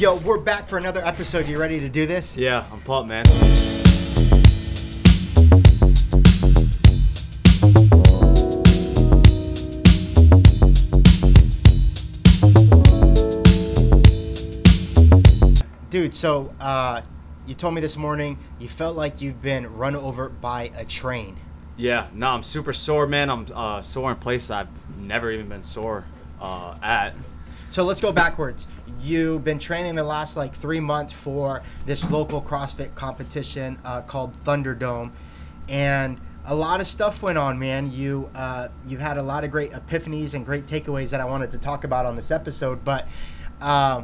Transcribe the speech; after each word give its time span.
Yo, 0.00 0.14
we're 0.14 0.38
back 0.38 0.66
for 0.66 0.78
another 0.78 1.04
episode. 1.04 1.46
You 1.46 1.58
ready 1.58 1.78
to 1.78 1.88
do 1.90 2.06
this? 2.06 2.34
Yeah, 2.34 2.64
I'm 2.72 2.80
pumped, 2.80 3.10
man. 3.10 3.26
Dude, 15.90 16.14
so 16.14 16.54
uh, 16.58 17.02
you 17.46 17.54
told 17.54 17.74
me 17.74 17.82
this 17.82 17.98
morning 17.98 18.38
you 18.58 18.68
felt 18.68 18.96
like 18.96 19.20
you've 19.20 19.42
been 19.42 19.76
run 19.76 19.94
over 19.94 20.30
by 20.30 20.70
a 20.78 20.86
train. 20.86 21.36
Yeah, 21.76 22.06
no, 22.14 22.30
I'm 22.30 22.42
super 22.42 22.72
sore, 22.72 23.06
man. 23.06 23.28
I'm 23.28 23.46
uh, 23.54 23.82
sore 23.82 24.12
in 24.12 24.16
places 24.16 24.50
I've 24.50 24.98
never 24.98 25.30
even 25.30 25.50
been 25.50 25.62
sore 25.62 26.06
uh, 26.40 26.76
at. 26.82 27.14
So 27.70 27.84
let's 27.84 28.00
go 28.00 28.10
backwards. 28.10 28.66
You've 29.00 29.44
been 29.44 29.60
training 29.60 29.94
the 29.94 30.02
last 30.02 30.36
like 30.36 30.52
three 30.54 30.80
months 30.80 31.12
for 31.12 31.62
this 31.86 32.10
local 32.10 32.42
CrossFit 32.42 32.96
competition 32.96 33.78
uh, 33.84 34.02
called 34.02 34.34
Thunderdome, 34.44 35.12
and 35.68 36.20
a 36.44 36.54
lot 36.54 36.80
of 36.80 36.88
stuff 36.88 37.22
went 37.22 37.38
on, 37.38 37.60
man. 37.60 37.92
You 37.92 38.28
uh, 38.34 38.68
you've 38.84 39.00
had 39.00 39.18
a 39.18 39.22
lot 39.22 39.44
of 39.44 39.52
great 39.52 39.70
epiphanies 39.70 40.34
and 40.34 40.44
great 40.44 40.66
takeaways 40.66 41.10
that 41.10 41.20
I 41.20 41.24
wanted 41.24 41.52
to 41.52 41.58
talk 41.58 41.84
about 41.84 42.06
on 42.06 42.16
this 42.16 42.32
episode. 42.32 42.84
But 42.84 43.06
uh, 43.60 44.02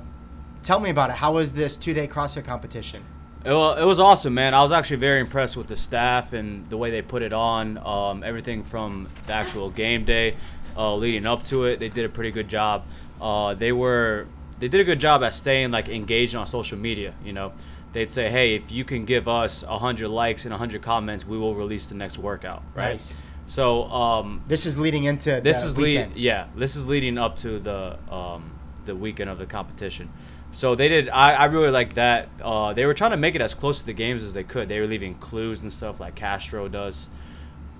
tell 0.62 0.78
me 0.78 0.90
about 0.90 1.10
it. 1.10 1.16
How 1.16 1.32
was 1.32 1.52
this 1.52 1.76
two-day 1.76 2.06
CrossFit 2.06 2.44
competition? 2.44 3.02
It, 3.44 3.52
wa- 3.52 3.74
it 3.74 3.84
was 3.84 3.98
awesome, 3.98 4.34
man. 4.34 4.54
I 4.54 4.62
was 4.62 4.70
actually 4.70 4.98
very 4.98 5.20
impressed 5.20 5.56
with 5.56 5.66
the 5.66 5.76
staff 5.76 6.32
and 6.32 6.68
the 6.70 6.76
way 6.76 6.90
they 6.90 7.02
put 7.02 7.22
it 7.22 7.32
on. 7.32 7.78
Um, 7.78 8.22
everything 8.22 8.62
from 8.62 9.08
the 9.26 9.32
actual 9.32 9.70
game 9.70 10.04
day 10.04 10.36
uh, 10.76 10.94
leading 10.94 11.26
up 11.26 11.42
to 11.44 11.64
it, 11.64 11.80
they 11.80 11.88
did 11.88 12.04
a 12.04 12.08
pretty 12.08 12.30
good 12.30 12.48
job. 12.48 12.84
Uh, 13.20 13.54
they 13.54 13.72
were 13.72 14.26
they 14.58 14.68
did 14.68 14.80
a 14.80 14.84
good 14.84 15.00
job 15.00 15.22
at 15.22 15.34
staying 15.34 15.70
like 15.70 15.88
engaged 15.88 16.34
on 16.34 16.46
social 16.46 16.78
media. 16.78 17.14
You 17.24 17.32
know, 17.32 17.52
they'd 17.92 18.10
say, 18.10 18.30
"Hey, 18.30 18.54
if 18.54 18.70
you 18.70 18.84
can 18.84 19.04
give 19.04 19.28
us 19.28 19.62
hundred 19.62 20.08
likes 20.08 20.44
and 20.44 20.54
hundred 20.54 20.82
comments, 20.82 21.26
we 21.26 21.38
will 21.38 21.54
release 21.54 21.86
the 21.86 21.94
next 21.94 22.18
workout." 22.18 22.62
Right. 22.74 22.92
Nice. 22.92 23.14
So 23.46 23.84
um, 23.84 24.42
This 24.48 24.66
is 24.66 24.78
leading 24.78 25.04
into 25.04 25.40
this 25.40 25.62
is 25.62 25.78
leading 25.78 26.12
yeah 26.16 26.48
this 26.56 26.74
is 26.74 26.88
leading 26.88 27.16
up 27.16 27.36
to 27.38 27.58
the 27.60 27.96
um, 28.10 28.50
the 28.84 28.96
weekend 28.96 29.30
of 29.30 29.38
the 29.38 29.46
competition 29.46 30.10
so 30.52 30.74
they 30.74 30.88
did 30.88 31.08
i, 31.08 31.32
I 31.32 31.44
really 31.46 31.70
like 31.70 31.94
that 31.94 32.28
uh, 32.40 32.72
they 32.72 32.86
were 32.86 32.94
trying 32.94 33.10
to 33.12 33.16
make 33.16 33.34
it 33.34 33.40
as 33.40 33.54
close 33.54 33.80
to 33.80 33.86
the 33.86 33.92
games 33.92 34.22
as 34.22 34.34
they 34.34 34.44
could 34.44 34.68
they 34.68 34.80
were 34.80 34.86
leaving 34.86 35.14
clues 35.16 35.62
and 35.62 35.72
stuff 35.72 36.00
like 36.00 36.14
castro 36.14 36.68
does 36.68 37.08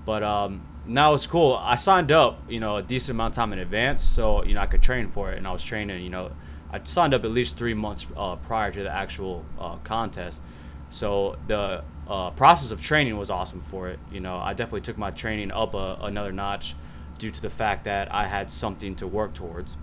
but 0.07 0.23
um, 0.23 0.65
now 0.87 1.13
it's 1.13 1.27
cool 1.27 1.53
i 1.61 1.75
signed 1.75 2.11
up 2.11 2.41
you 2.49 2.59
know 2.59 2.77
a 2.77 2.81
decent 2.81 3.11
amount 3.11 3.33
of 3.33 3.35
time 3.35 3.53
in 3.53 3.59
advance 3.59 4.01
so 4.01 4.43
you 4.43 4.55
know 4.55 4.61
i 4.61 4.65
could 4.65 4.81
train 4.81 5.07
for 5.07 5.31
it 5.31 5.37
and 5.37 5.45
i 5.45 5.51
was 5.51 5.63
training 5.63 6.01
you 6.01 6.09
know 6.09 6.31
i 6.71 6.81
signed 6.83 7.13
up 7.13 7.23
at 7.23 7.31
least 7.31 7.57
three 7.57 7.75
months 7.75 8.07
uh, 8.15 8.35
prior 8.37 8.71
to 8.71 8.81
the 8.81 8.91
actual 8.91 9.45
uh, 9.59 9.75
contest 9.83 10.41
so 10.89 11.37
the 11.47 11.83
uh, 12.07 12.31
process 12.31 12.71
of 12.71 12.81
training 12.81 13.17
was 13.17 13.29
awesome 13.29 13.61
for 13.61 13.89
it. 13.89 13.99
You 14.11 14.19
know, 14.19 14.37
I 14.37 14.53
definitely 14.53 14.81
took 14.81 14.97
my 14.97 15.11
training 15.11 15.51
up 15.51 15.73
a, 15.73 15.97
another 16.01 16.31
notch 16.31 16.75
due 17.17 17.31
to 17.31 17.41
the 17.41 17.49
fact 17.49 17.83
that 17.85 18.13
I 18.13 18.27
had 18.27 18.49
something 18.49 18.95
to 18.95 19.07
work 19.07 19.33
towards. 19.33 19.77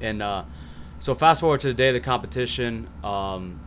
And 0.00 0.22
uh, 0.22 0.44
so 0.98 1.14
fast 1.14 1.40
forward 1.40 1.60
to 1.62 1.68
the 1.68 1.74
day 1.74 1.88
of 1.88 1.94
the 1.94 2.00
competition. 2.00 2.88
Um, 3.02 3.60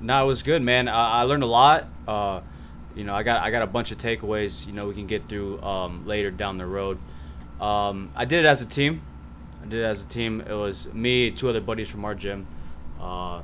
it 0.00 0.26
was 0.26 0.42
good, 0.42 0.62
man. 0.62 0.88
I, 0.88 1.20
I 1.20 1.22
learned 1.22 1.42
a 1.42 1.46
lot. 1.46 1.88
You 2.98 3.04
know, 3.04 3.14
I 3.14 3.22
got 3.22 3.42
I 3.42 3.52
got 3.52 3.62
a 3.62 3.66
bunch 3.68 3.92
of 3.92 3.98
takeaways. 3.98 4.66
You 4.66 4.72
know, 4.72 4.88
we 4.88 4.94
can 4.94 5.06
get 5.06 5.28
through 5.28 5.62
um, 5.62 6.04
later 6.04 6.32
down 6.32 6.58
the 6.58 6.66
road. 6.66 6.98
Um, 7.60 8.10
I 8.16 8.24
did 8.24 8.40
it 8.40 8.48
as 8.48 8.60
a 8.60 8.66
team. 8.66 9.02
I 9.62 9.66
did 9.66 9.80
it 9.80 9.84
as 9.84 10.04
a 10.04 10.08
team. 10.08 10.40
It 10.40 10.52
was 10.52 10.92
me, 10.92 11.30
two 11.30 11.48
other 11.48 11.60
buddies 11.60 11.88
from 11.88 12.04
our 12.04 12.16
gym, 12.16 12.48
uh, 13.00 13.42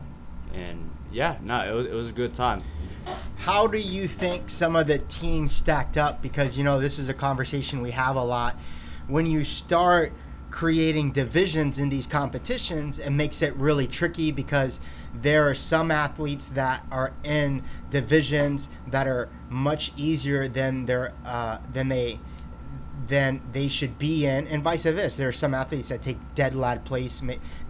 and 0.52 0.90
yeah, 1.12 1.36
no, 1.40 1.64
it 1.64 1.72
was, 1.72 1.86
it 1.86 1.92
was 1.92 2.08
a 2.08 2.12
good 2.12 2.34
time. 2.34 2.64
How 3.36 3.68
do 3.68 3.78
you 3.78 4.08
think 4.08 4.50
some 4.50 4.74
of 4.74 4.88
the 4.88 4.98
teams 4.98 5.52
stacked 5.52 5.96
up? 5.96 6.20
Because 6.20 6.58
you 6.58 6.64
know 6.64 6.80
this 6.80 6.98
is 6.98 7.08
a 7.08 7.14
conversation 7.14 7.80
we 7.80 7.92
have 7.92 8.16
a 8.16 8.24
lot. 8.24 8.56
When 9.06 9.24
you 9.24 9.44
start 9.44 10.12
creating 10.50 11.12
divisions 11.12 11.78
in 11.78 11.90
these 11.90 12.08
competitions, 12.08 12.98
it 12.98 13.10
makes 13.10 13.40
it 13.40 13.54
really 13.54 13.86
tricky 13.86 14.32
because 14.32 14.80
there 15.20 15.48
are 15.48 15.54
some 15.54 15.90
athletes 15.90 16.46
that 16.48 16.84
are 16.90 17.12
in 17.22 17.62
divisions 17.90 18.68
that 18.86 19.06
are 19.06 19.28
much 19.48 19.92
easier 19.96 20.48
than 20.48 20.86
their 20.86 21.12
uh, 21.24 21.58
than 21.72 21.88
they 21.88 22.18
than 23.06 23.40
they 23.52 23.68
should 23.68 23.98
be 23.98 24.24
in, 24.24 24.46
and 24.46 24.62
vice 24.62 24.84
versa. 24.84 25.18
There 25.18 25.28
are 25.28 25.32
some 25.32 25.54
athletes 25.54 25.88
that 25.90 26.02
take 26.02 26.18
dead 26.34 26.54
last 26.54 26.84
place, 26.84 27.20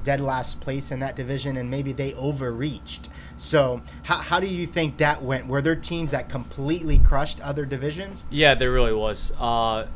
dead 0.03 0.21
last 0.21 0.60
place 0.60 0.91
in 0.91 1.00
that 1.00 1.16
division, 1.16 1.56
and 1.56 1.71
maybe 1.71 1.93
they 1.93 2.15
overreached. 2.15 3.09
So, 3.37 3.82
how, 4.05 4.19
how 4.19 4.41
do 4.41 4.47
you 4.47 4.66
think 4.66 4.99
that 4.99 5.22
went? 5.22 5.47
Were 5.47 5.61
there 5.61 5.75
teams 5.75 6.12
that 6.12 6.28
completely 6.28 6.99
crushed 6.99 7.41
other 7.41 7.65
divisions? 7.65 8.25
Yeah, 8.31 8.55
there 8.55 8.71
really 8.71 8.93
was. 8.93 9.32
Uh, 9.38 9.87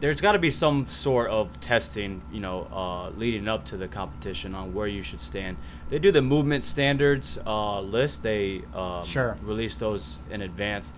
there's 0.00 0.20
got 0.20 0.32
to 0.32 0.38
be 0.38 0.50
some 0.50 0.86
sort 0.86 1.28
of 1.30 1.60
testing, 1.60 2.22
you 2.32 2.40
know, 2.40 2.66
uh, 2.72 3.10
leading 3.10 3.48
up 3.48 3.64
to 3.66 3.76
the 3.76 3.86
competition 3.88 4.54
on 4.54 4.72
where 4.72 4.86
you 4.86 5.02
should 5.02 5.20
stand. 5.20 5.56
They 5.90 5.98
do 5.98 6.10
the 6.10 6.22
movement 6.22 6.64
standards 6.64 7.38
uh, 7.46 7.80
list. 7.80 8.22
They 8.22 8.62
um, 8.74 9.04
Sure. 9.04 9.36
release 9.42 9.76
those 9.76 10.18
in 10.30 10.40
advance. 10.42 10.92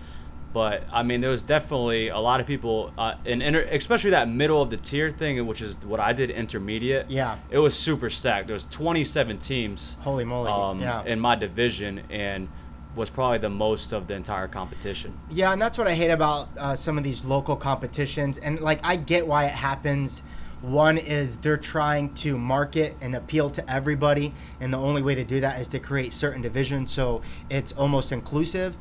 But 0.53 0.83
I 0.91 1.01
mean, 1.01 1.19
there 1.19 1.31
was 1.31 1.41
definitely 1.41 2.09
a 2.09 2.19
lot 2.19 2.39
of 2.39 2.45
people, 2.45 2.93
uh, 2.97 3.15
in 3.25 3.41
inter- 3.41 3.67
especially 3.71 4.11
that 4.11 4.29
middle 4.29 4.61
of 4.61 4.69
the 4.69 4.77
tier 4.77 5.09
thing, 5.09 5.45
which 5.47 5.61
is 5.63 5.75
what 5.83 5.99
I 5.99 6.13
did 6.13 6.29
intermediate. 6.29 7.09
Yeah. 7.09 7.39
it 7.49 7.57
was 7.57 7.73
super 7.77 8.09
stacked. 8.11 8.47
There 8.47 8.53
was 8.53 8.65
27 8.65 9.39
teams 9.39 9.97
Holy 10.01 10.23
moly! 10.25 10.51
um, 10.51 10.79
yeah. 10.79 11.03
in 11.05 11.19
my 11.19 11.35
division, 11.35 12.03
and 12.11 12.49
was 12.95 13.09
probably 13.09 13.39
the 13.39 13.49
most 13.49 13.91
of 13.91 14.07
the 14.07 14.13
entire 14.13 14.47
competition. 14.47 15.17
Yeah, 15.29 15.51
and 15.51 15.61
that's 15.61 15.77
what 15.77 15.87
I 15.87 15.95
hate 15.95 16.11
about 16.11 16.49
uh, 16.57 16.75
some 16.75 16.97
of 16.97 17.03
these 17.03 17.25
local 17.25 17.55
competitions. 17.55 18.37
And 18.37 18.59
like, 18.59 18.79
I 18.83 18.95
get 18.95 19.27
why 19.27 19.45
it 19.45 19.53
happens. 19.53 20.23
One 20.61 20.97
is 20.97 21.37
they're 21.37 21.57
trying 21.57 22.13
to 22.15 22.37
market 22.37 22.95
and 23.01 23.15
appeal 23.15 23.49
to 23.49 23.69
everybody, 23.69 24.33
and 24.61 24.73
the 24.73 24.77
only 24.77 25.01
way 25.01 25.13
to 25.15 25.23
do 25.25 25.41
that 25.41 25.59
is 25.59 25.67
to 25.69 25.79
create 25.79 26.13
certain 26.13 26.41
divisions 26.41 26.91
so 26.91 27.21
it's 27.49 27.73
almost 27.73 28.13
inclusive. 28.13 28.77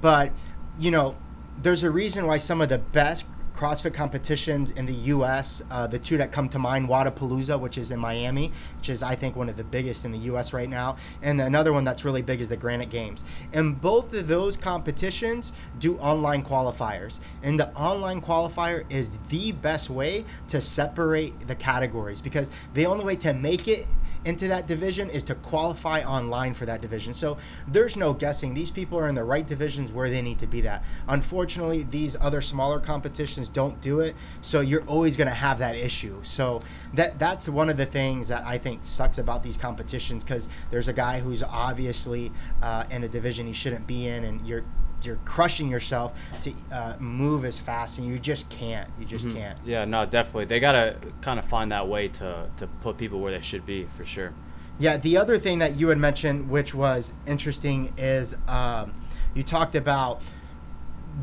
But 0.00 0.30
you 0.78 0.92
know, 0.92 1.16
there's 1.60 1.82
a 1.82 1.90
reason 1.90 2.26
why 2.26 2.38
some 2.38 2.60
of 2.60 2.68
the 2.68 2.78
best 2.78 3.26
CrossFit 3.64 3.94
competitions 3.94 4.72
in 4.72 4.84
the 4.84 4.92
U.S. 4.92 5.62
Uh, 5.70 5.86
the 5.86 5.98
two 5.98 6.18
that 6.18 6.30
come 6.30 6.50
to 6.50 6.58
mind, 6.58 6.86
Wodapalooza, 6.86 7.58
which 7.58 7.78
is 7.78 7.92
in 7.92 7.98
Miami, 7.98 8.52
which 8.76 8.90
is 8.90 9.02
I 9.02 9.14
think 9.14 9.36
one 9.36 9.48
of 9.48 9.56
the 9.56 9.64
biggest 9.64 10.04
in 10.04 10.12
the 10.12 10.18
U.S. 10.18 10.52
right 10.52 10.68
now, 10.68 10.98
and 11.22 11.40
another 11.40 11.72
one 11.72 11.82
that's 11.82 12.04
really 12.04 12.20
big 12.20 12.42
is 12.42 12.48
the 12.50 12.58
Granite 12.58 12.90
Games. 12.90 13.24
And 13.54 13.80
both 13.80 14.12
of 14.12 14.28
those 14.28 14.58
competitions 14.58 15.54
do 15.78 15.96
online 15.96 16.44
qualifiers, 16.44 17.20
and 17.42 17.58
the 17.58 17.74
online 17.74 18.20
qualifier 18.20 18.84
is 18.90 19.16
the 19.30 19.52
best 19.52 19.88
way 19.88 20.26
to 20.48 20.60
separate 20.60 21.46
the 21.46 21.54
categories 21.54 22.20
because 22.20 22.50
the 22.74 22.84
only 22.84 23.06
way 23.06 23.16
to 23.16 23.32
make 23.32 23.66
it 23.66 23.86
into 24.24 24.48
that 24.48 24.66
division 24.66 25.10
is 25.10 25.22
to 25.24 25.34
qualify 25.34 26.02
online 26.02 26.54
for 26.54 26.66
that 26.66 26.80
division. 26.80 27.12
So 27.12 27.36
there's 27.68 27.96
no 27.96 28.12
guessing. 28.12 28.54
These 28.54 28.70
people 28.70 28.98
are 28.98 29.08
in 29.08 29.14
the 29.14 29.24
right 29.24 29.46
divisions 29.46 29.92
where 29.92 30.10
they 30.10 30.22
need 30.22 30.38
to 30.40 30.46
be 30.46 30.60
that. 30.62 30.84
Unfortunately, 31.08 31.82
these 31.82 32.16
other 32.20 32.40
smaller 32.40 32.80
competitions 32.80 33.48
don't 33.48 33.80
do 33.80 34.00
it. 34.00 34.14
So 34.40 34.60
you're 34.60 34.84
always 34.84 35.16
going 35.16 35.28
to 35.28 35.34
have 35.34 35.58
that 35.58 35.76
issue. 35.76 36.18
So 36.22 36.62
that 36.94 37.18
that's 37.18 37.48
one 37.48 37.68
of 37.68 37.76
the 37.76 37.86
things 37.86 38.28
that 38.28 38.44
I 38.44 38.58
think 38.58 38.80
sucks 38.82 39.18
about 39.18 39.42
these 39.42 39.56
competitions 39.56 40.24
because 40.24 40.48
there's 40.70 40.88
a 40.88 40.92
guy 40.92 41.20
who's 41.20 41.42
obviously 41.42 42.32
uh, 42.62 42.84
in 42.90 43.04
a 43.04 43.08
division 43.08 43.46
he 43.46 43.52
shouldn't 43.52 43.86
be 43.86 44.06
in, 44.08 44.24
and 44.24 44.46
you're 44.46 44.64
you're 45.04 45.18
crushing 45.24 45.68
yourself 45.68 46.12
to 46.42 46.52
uh, 46.72 46.96
move 46.98 47.44
as 47.44 47.58
fast, 47.58 47.98
and 47.98 48.06
you 48.06 48.18
just 48.18 48.48
can't. 48.50 48.88
You 48.98 49.04
just 49.04 49.30
can't. 49.30 49.58
Yeah, 49.64 49.84
no, 49.84 50.06
definitely. 50.06 50.46
They 50.46 50.60
gotta 50.60 50.96
kind 51.20 51.38
of 51.38 51.44
find 51.44 51.70
that 51.72 51.88
way 51.88 52.08
to 52.08 52.48
to 52.56 52.66
put 52.66 52.98
people 52.98 53.20
where 53.20 53.32
they 53.32 53.40
should 53.40 53.66
be 53.66 53.84
for 53.84 54.04
sure. 54.04 54.32
Yeah, 54.78 54.96
the 54.96 55.16
other 55.16 55.38
thing 55.38 55.60
that 55.60 55.76
you 55.76 55.88
had 55.88 55.98
mentioned, 55.98 56.50
which 56.50 56.74
was 56.74 57.12
interesting, 57.26 57.92
is 57.96 58.36
um, 58.48 58.92
you 59.32 59.42
talked 59.42 59.76
about 59.76 60.20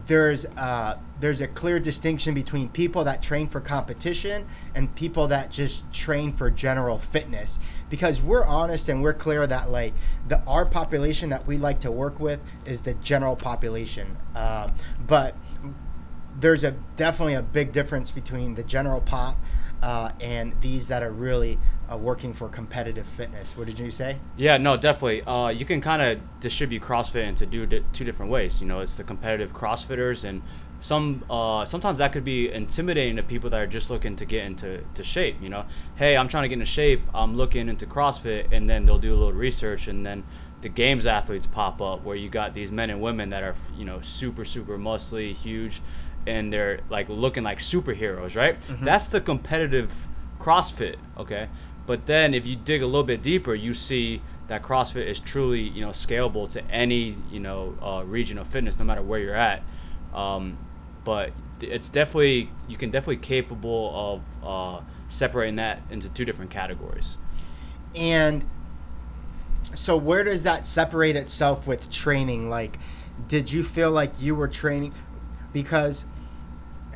there's 0.08 0.46
uh, 0.46 0.98
there's 1.20 1.42
a 1.42 1.48
clear 1.48 1.80
distinction 1.80 2.34
between 2.34 2.70
people 2.70 3.04
that 3.04 3.22
train 3.22 3.48
for 3.48 3.60
competition 3.60 4.48
and 4.74 4.94
people 4.96 5.28
that 5.28 5.52
just 5.52 5.92
train 5.94 6.32
for 6.34 6.50
general 6.50 6.98
fitness. 6.98 7.60
Because 7.90 8.22
we're 8.22 8.46
honest 8.46 8.90
and 8.90 9.04
we're 9.04 9.14
clear 9.14 9.46
that 9.46 9.70
like 9.70 9.94
the 10.28 10.42
our 10.44 10.66
population 10.66 11.30
that 11.30 11.46
we 11.46 11.58
like 11.58 11.80
to 11.82 11.92
work 11.92 12.20
with 12.20 12.40
is 12.66 12.82
the 12.82 12.94
general 12.96 13.36
population, 13.36 14.18
um, 14.36 14.74
but 15.06 15.36
there's 16.40 16.64
a 16.64 16.72
definitely 16.96 17.34
a 17.34 17.42
big 17.42 17.72
difference 17.72 18.10
between 18.10 18.56
the 18.56 18.64
general 18.64 19.02
pop 19.02 19.38
uh, 19.84 20.12
and 20.22 20.54
these 20.62 20.88
that 20.88 21.04
are 21.04 21.12
really 21.12 21.60
uh, 21.92 21.98
working 21.98 22.34
for 22.34 22.48
competitive 22.48 23.06
fitness. 23.06 23.58
What 23.58 23.68
did 23.68 23.80
you 23.80 23.92
say? 23.92 24.18
Yeah, 24.38 24.58
no, 24.58 24.78
definitely. 24.78 25.24
Uh, 25.24 25.50
you 25.50 25.66
can 25.66 25.82
kind 25.82 26.02
of 26.02 26.40
distribute 26.40 26.82
CrossFit 26.82 27.26
into 27.28 27.46
do, 27.46 27.66
di- 27.66 27.84
two 27.94 28.06
different 28.06 28.32
ways. 28.32 28.62
You 28.62 28.68
know, 28.68 28.80
it's 28.80 28.98
the 28.98 29.04
competitive 29.04 29.54
CrossFitters 29.54 30.24
and 30.24 30.42
some 30.80 31.24
uh, 31.30 31.64
sometimes 31.66 32.00
that 32.00 32.12
could 32.12 32.24
be 32.24 32.52
intimidating 32.52 33.16
to 33.18 33.24
people 33.24 33.52
that 33.52 33.60
are 33.62 33.68
just 33.68 33.90
looking 33.92 34.16
to 34.16 34.26
get 34.26 34.46
into 34.46 34.84
to 34.96 35.04
shape. 35.04 35.38
You 35.42 35.50
know, 35.50 35.66
hey, 35.96 36.18
I'm 36.18 36.28
trying 36.28 36.44
to 36.44 36.48
get 36.48 36.54
into 36.54 36.66
shape. 36.66 37.02
I'm 37.14 37.38
looking 37.38 37.70
into 37.70 37.86
CrossFit, 37.86 38.52
and 38.52 38.68
then 38.68 38.86
they'll 38.86 38.98
do 38.98 39.14
a 39.14 39.16
little 39.16 39.34
research, 39.34 39.88
and 39.88 40.04
then 40.04 40.24
the 40.62 40.70
games 40.70 41.06
athletes 41.06 41.46
pop 41.46 41.82
up 41.82 42.04
where 42.04 42.16
you 42.16 42.30
got 42.30 42.54
these 42.54 42.72
men 42.72 42.90
and 42.90 43.02
women 43.02 43.30
that 43.30 43.44
are 43.44 43.56
you 43.78 43.86
know 43.86 44.02
super 44.02 44.44
super 44.44 44.78
muscly, 44.78 45.36
huge, 45.36 45.84
and 46.26 46.52
they're 46.52 46.80
like 46.90 47.10
looking 47.10 47.44
like 47.44 47.60
superheroes, 47.60 48.36
right? 48.36 48.60
Mm-hmm. 48.62 48.84
That's 48.84 49.08
the 49.08 49.22
competitive 49.22 50.08
CrossFit, 50.42 50.96
okay. 51.18 51.48
But 51.92 52.06
then 52.06 52.34
if 52.34 52.46
you 52.46 52.56
dig 52.56 52.82
a 52.82 52.86
little 52.86 53.04
bit 53.04 53.22
deeper, 53.22 53.54
you 53.54 53.74
see 53.74 54.22
that 54.48 54.64
CrossFit 54.64 55.08
is 55.08 55.20
truly 55.20 55.60
you 55.60 55.82
know 55.82 55.90
scalable 55.90 56.50
to 56.52 56.64
any 56.72 57.18
you 57.30 57.42
know 57.42 57.76
uh, 57.82 58.06
region 58.06 58.38
of 58.38 58.48
fitness, 58.48 58.80
no 58.80 58.86
matter 58.86 59.02
where 59.02 59.20
you're 59.20 59.36
at. 59.36 59.62
Um, 60.14 60.58
but 61.04 61.34
it's 61.60 61.90
definitely 61.90 62.50
you 62.70 62.78
can 62.78 62.92
definitely 62.92 63.18
capable 63.18 63.92
of 63.94 64.22
uh, 64.42 64.82
separating 65.10 65.58
that 65.58 65.82
into 65.90 66.08
two 66.08 66.24
different 66.24 66.50
categories. 66.50 67.18
And 67.94 68.50
so 69.74 69.98
where 69.98 70.24
does 70.24 70.44
that 70.44 70.66
separate 70.66 71.18
itself 71.18 71.68
with 71.68 71.90
training? 71.90 72.50
Like 72.50 72.80
did 73.28 73.52
you 73.52 73.66
feel 73.66 73.92
like 73.92 74.14
you 74.18 74.34
were 74.34 74.48
training 74.48 74.94
because 75.52 76.06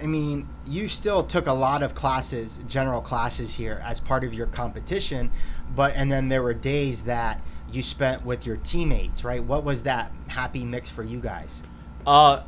I 0.01 0.05
mean, 0.05 0.47
you 0.65 0.87
still 0.87 1.23
took 1.23 1.47
a 1.47 1.53
lot 1.53 1.81
of 1.83 1.95
classes, 1.95 2.59
general 2.67 3.01
classes 3.01 3.55
here 3.55 3.81
as 3.83 3.99
part 3.99 4.23
of 4.23 4.33
your 4.33 4.47
competition, 4.47 5.31
but 5.75 5.93
and 5.95 6.11
then 6.11 6.27
there 6.29 6.43
were 6.43 6.53
days 6.53 7.03
that 7.03 7.41
you 7.71 7.81
spent 7.81 8.25
with 8.25 8.45
your 8.45 8.57
teammates, 8.57 9.23
right? 9.23 9.43
What 9.43 9.63
was 9.63 9.83
that 9.83 10.11
happy 10.27 10.63
mix 10.65 10.89
for 10.89 11.03
you 11.03 11.19
guys? 11.19 11.63
Uh, 12.05 12.41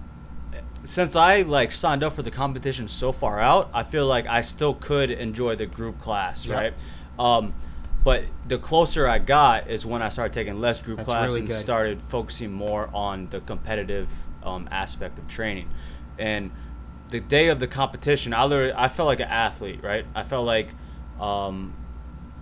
since 0.84 1.16
I 1.16 1.42
like 1.42 1.72
signed 1.72 2.04
up 2.04 2.14
for 2.14 2.22
the 2.22 2.32
competition 2.32 2.88
so 2.88 3.12
far 3.12 3.40
out, 3.40 3.70
I 3.74 3.84
feel 3.84 4.06
like 4.08 4.28
I 4.28 4.42
still 4.42 4.74
could 4.74 5.10
enjoy 5.12 5.56
the 5.56 5.66
group 5.66 6.00
class, 6.00 6.46
Yep. 6.46 6.58
right? 6.58 6.74
Um, 7.20 7.54
but 8.04 8.26
the 8.48 8.58
closer 8.58 9.08
I 9.08 9.20
got 9.20 9.70
is 9.70 9.86
when 9.86 10.02
I 10.02 10.10
started 10.10 10.34
taking 10.34 10.62
less 10.62 10.82
group 10.82 10.98
That's 10.98 11.08
class 11.10 11.28
really 11.28 11.40
and 11.42 11.48
good. 11.50 11.58
started 11.60 12.02
focusing 12.04 12.52
more 12.52 12.90
on 12.94 13.28
the 13.30 13.42
competitive 13.42 14.10
um, 14.44 14.68
aspect 14.72 15.18
of 15.20 15.28
training. 15.28 15.70
And 16.18 16.52
the 17.10 17.20
day 17.20 17.48
of 17.48 17.60
the 17.60 17.68
competition, 17.68 18.34
I 18.34 18.46
literally 18.46 18.74
I 18.74 18.88
felt 18.88 19.08
like 19.08 19.20
an 19.20 19.30
athlete, 19.30 19.82
right? 19.84 20.06
I 20.14 20.24
felt 20.24 20.46
like 20.46 20.70
um, 21.20 21.74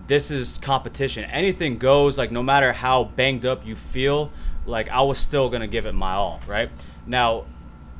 this 0.06 0.30
is 0.30 0.58
competition. 0.58 1.24
Anything 1.24 1.78
goes. 1.78 2.18
Like 2.18 2.32
no 2.32 2.42
matter 2.42 2.72
how 2.72 3.04
banged 3.04 3.46
up 3.46 3.66
you 3.66 3.76
feel, 3.76 4.30
like 4.66 4.88
I 4.88 5.02
was 5.02 5.18
still 5.18 5.48
gonna 5.48 5.66
give 5.66 5.86
it 5.86 5.92
my 5.92 6.14
all, 6.14 6.40
right? 6.46 6.70
Now, 7.06 7.44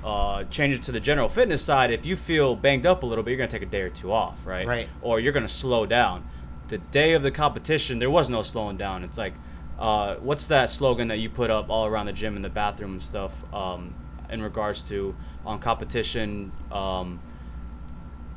uh, 0.04 0.44
change 0.44 0.74
it 0.74 0.82
to 0.84 0.92
the 0.92 1.00
general 1.00 1.28
fitness 1.28 1.62
side. 1.62 1.90
If 1.90 2.04
you 2.04 2.16
feel 2.16 2.54
banged 2.54 2.86
up 2.86 3.02
a 3.02 3.06
little 3.06 3.24
bit, 3.24 3.32
you're 3.32 3.38
gonna 3.38 3.48
take 3.48 3.62
a 3.62 3.66
day 3.66 3.82
or 3.82 3.90
two 3.90 4.12
off, 4.12 4.44
right? 4.46 4.66
Right. 4.66 4.88
Or 5.02 5.20
you're 5.20 5.32
gonna 5.32 5.48
slow 5.48 5.86
down. 5.86 6.24
The 6.68 6.78
day 6.78 7.12
of 7.12 7.22
the 7.22 7.30
competition, 7.30 8.00
there 8.00 8.10
was 8.10 8.28
no 8.28 8.42
slowing 8.42 8.76
down. 8.76 9.04
It's 9.04 9.18
like, 9.18 9.34
uh, 9.78 10.16
what's 10.16 10.46
that 10.48 10.68
slogan 10.70 11.08
that 11.08 11.18
you 11.18 11.30
put 11.30 11.50
up 11.50 11.70
all 11.70 11.86
around 11.86 12.06
the 12.06 12.12
gym 12.12 12.34
and 12.34 12.44
the 12.44 12.48
bathroom 12.48 12.92
and 12.92 13.02
stuff? 13.02 13.42
Um, 13.54 13.94
in 14.30 14.42
regards 14.42 14.82
to 14.84 15.14
on 15.44 15.58
competition, 15.58 16.52
um, 16.72 17.20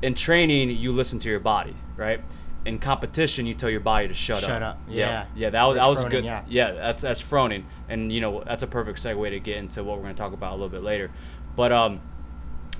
in 0.01 0.13
training, 0.13 0.71
you 0.71 0.93
listen 0.93 1.19
to 1.19 1.29
your 1.29 1.39
body, 1.39 1.75
right? 1.97 2.21
In 2.65 2.79
competition, 2.79 3.45
you 3.45 3.53
tell 3.53 3.69
your 3.69 3.79
body 3.79 4.07
to 4.07 4.13
shut, 4.13 4.41
Shut 4.41 4.49
up. 4.49 4.55
Shut 4.55 4.63
up, 4.63 4.79
yeah. 4.87 5.25
yeah. 5.35 5.49
That 5.49 5.63
was 5.63 5.75
that 5.77 5.87
was 5.87 5.99
Froning, 5.99 6.09
good. 6.09 6.25
yeah. 6.25 6.43
Yeah, 6.47 6.71
that's 6.71 7.01
that's 7.01 7.21
Froning, 7.21 7.63
and 7.87 8.11
you 8.11 8.21
know 8.21 8.43
that's 8.45 8.63
a 8.63 8.67
perfect 8.67 9.01
segue 9.01 9.29
to 9.29 9.39
get 9.39 9.57
into 9.57 9.83
what 9.83 9.97
we're 9.97 10.03
going 10.03 10.15
to 10.15 10.21
talk 10.21 10.33
about 10.33 10.51
a 10.51 10.55
little 10.55 10.69
bit 10.69 10.83
later. 10.83 11.09
But 11.55 11.71
um, 11.71 12.01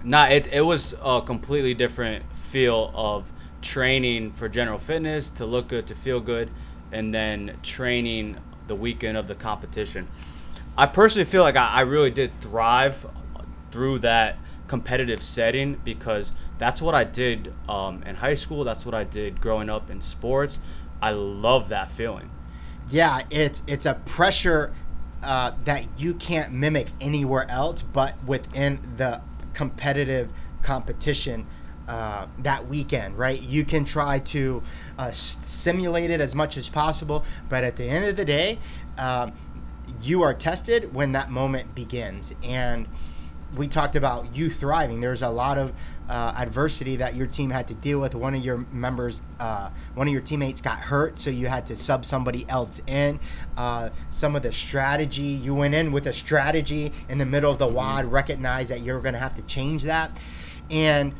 nah, 0.03 0.27
it 0.27 0.47
it 0.51 0.61
was 0.61 0.95
a 1.03 1.21
completely 1.21 1.73
different 1.73 2.37
feel 2.37 2.91
of 2.93 3.31
training 3.61 4.33
for 4.33 4.47
general 4.49 4.77
fitness 4.77 5.29
to 5.31 5.45
look 5.45 5.67
good, 5.69 5.87
to 5.87 5.95
feel 5.95 6.19
good, 6.19 6.49
and 6.91 7.13
then 7.13 7.57
training 7.63 8.37
the 8.67 8.75
weekend 8.75 9.17
of 9.17 9.27
the 9.27 9.35
competition. 9.35 10.07
I 10.77 10.85
personally 10.85 11.25
feel 11.25 11.43
like 11.43 11.55
I, 11.55 11.67
I 11.67 11.81
really 11.81 12.11
did 12.11 12.39
thrive 12.39 13.05
through 13.71 13.99
that 13.99 14.37
competitive 14.67 15.21
setting 15.21 15.79
because 15.83 16.31
that's 16.57 16.81
what 16.81 16.95
I 16.95 17.03
did 17.03 17.53
um, 17.67 18.03
in 18.03 18.15
high 18.15 18.33
school. 18.33 18.63
That's 18.63 18.85
what 18.85 18.93
I 18.95 19.03
did 19.03 19.41
growing 19.41 19.69
up 19.69 19.89
in 19.89 20.01
sports. 20.01 20.59
I 21.01 21.11
love 21.11 21.69
that 21.69 21.89
feeling. 21.91 22.29
Yeah, 22.89 23.23
it's 23.29 23.63
it's 23.67 23.85
a 23.85 23.93
pressure 23.93 24.73
uh, 25.21 25.51
that 25.65 25.85
you 25.97 26.13
can't 26.13 26.53
mimic 26.53 26.87
anywhere 26.99 27.49
else, 27.49 27.81
but 27.81 28.15
within 28.25 28.79
the 28.95 29.21
competitive 29.53 30.31
competition 30.61 31.45
uh, 31.87 32.27
that 32.39 32.67
weekend, 32.67 33.17
right? 33.17 33.41
You 33.41 33.65
can 33.65 33.83
try 33.83 34.19
to 34.19 34.61
uh, 34.97 35.11
simulate 35.11 36.11
it 36.11 36.21
as 36.21 36.35
much 36.35 36.55
as 36.55 36.69
possible, 36.69 37.25
but 37.49 37.63
at 37.63 37.75
the 37.77 37.85
end 37.85 38.05
of 38.05 38.15
the 38.15 38.25
day, 38.25 38.59
um, 38.97 39.33
you 40.01 40.21
are 40.21 40.33
tested 40.33 40.93
when 40.93 41.11
that 41.13 41.29
moment 41.29 41.75
begins, 41.75 42.33
and 42.43 42.87
we 43.55 43.67
talked 43.67 43.95
about 43.95 44.35
you 44.35 44.49
thriving. 44.49 45.01
There's 45.01 45.21
a 45.21 45.29
lot 45.29 45.57
of 45.57 45.73
uh, 46.07 46.33
adversity 46.37 46.95
that 46.97 47.15
your 47.15 47.27
team 47.27 47.49
had 47.49 47.67
to 47.67 47.73
deal 47.73 47.99
with. 47.99 48.13
One 48.15 48.35
of 48.35 48.43
your 48.43 48.57
members, 48.71 49.21
uh, 49.39 49.69
one 49.95 50.07
of 50.07 50.13
your 50.13 50.21
teammates 50.21 50.61
got 50.61 50.79
hurt, 50.79 51.17
so 51.17 51.29
you 51.29 51.47
had 51.47 51.65
to 51.67 51.75
sub 51.75 52.05
somebody 52.05 52.45
else 52.49 52.81
in. 52.87 53.19
Uh, 53.57 53.89
some 54.09 54.35
of 54.35 54.43
the 54.43 54.51
strategy, 54.51 55.21
you 55.21 55.55
went 55.55 55.73
in 55.73 55.91
with 55.91 56.05
a 56.07 56.13
strategy 56.13 56.91
in 57.07 57.17
the 57.17 57.25
middle 57.25 57.51
of 57.51 57.57
the 57.57 57.67
WOD, 57.67 58.05
recognize 58.05 58.69
that 58.69 58.81
you're 58.81 59.01
going 59.01 59.13
to 59.13 59.19
have 59.19 59.35
to 59.35 59.41
change 59.43 59.83
that. 59.83 60.11
And 60.69 61.15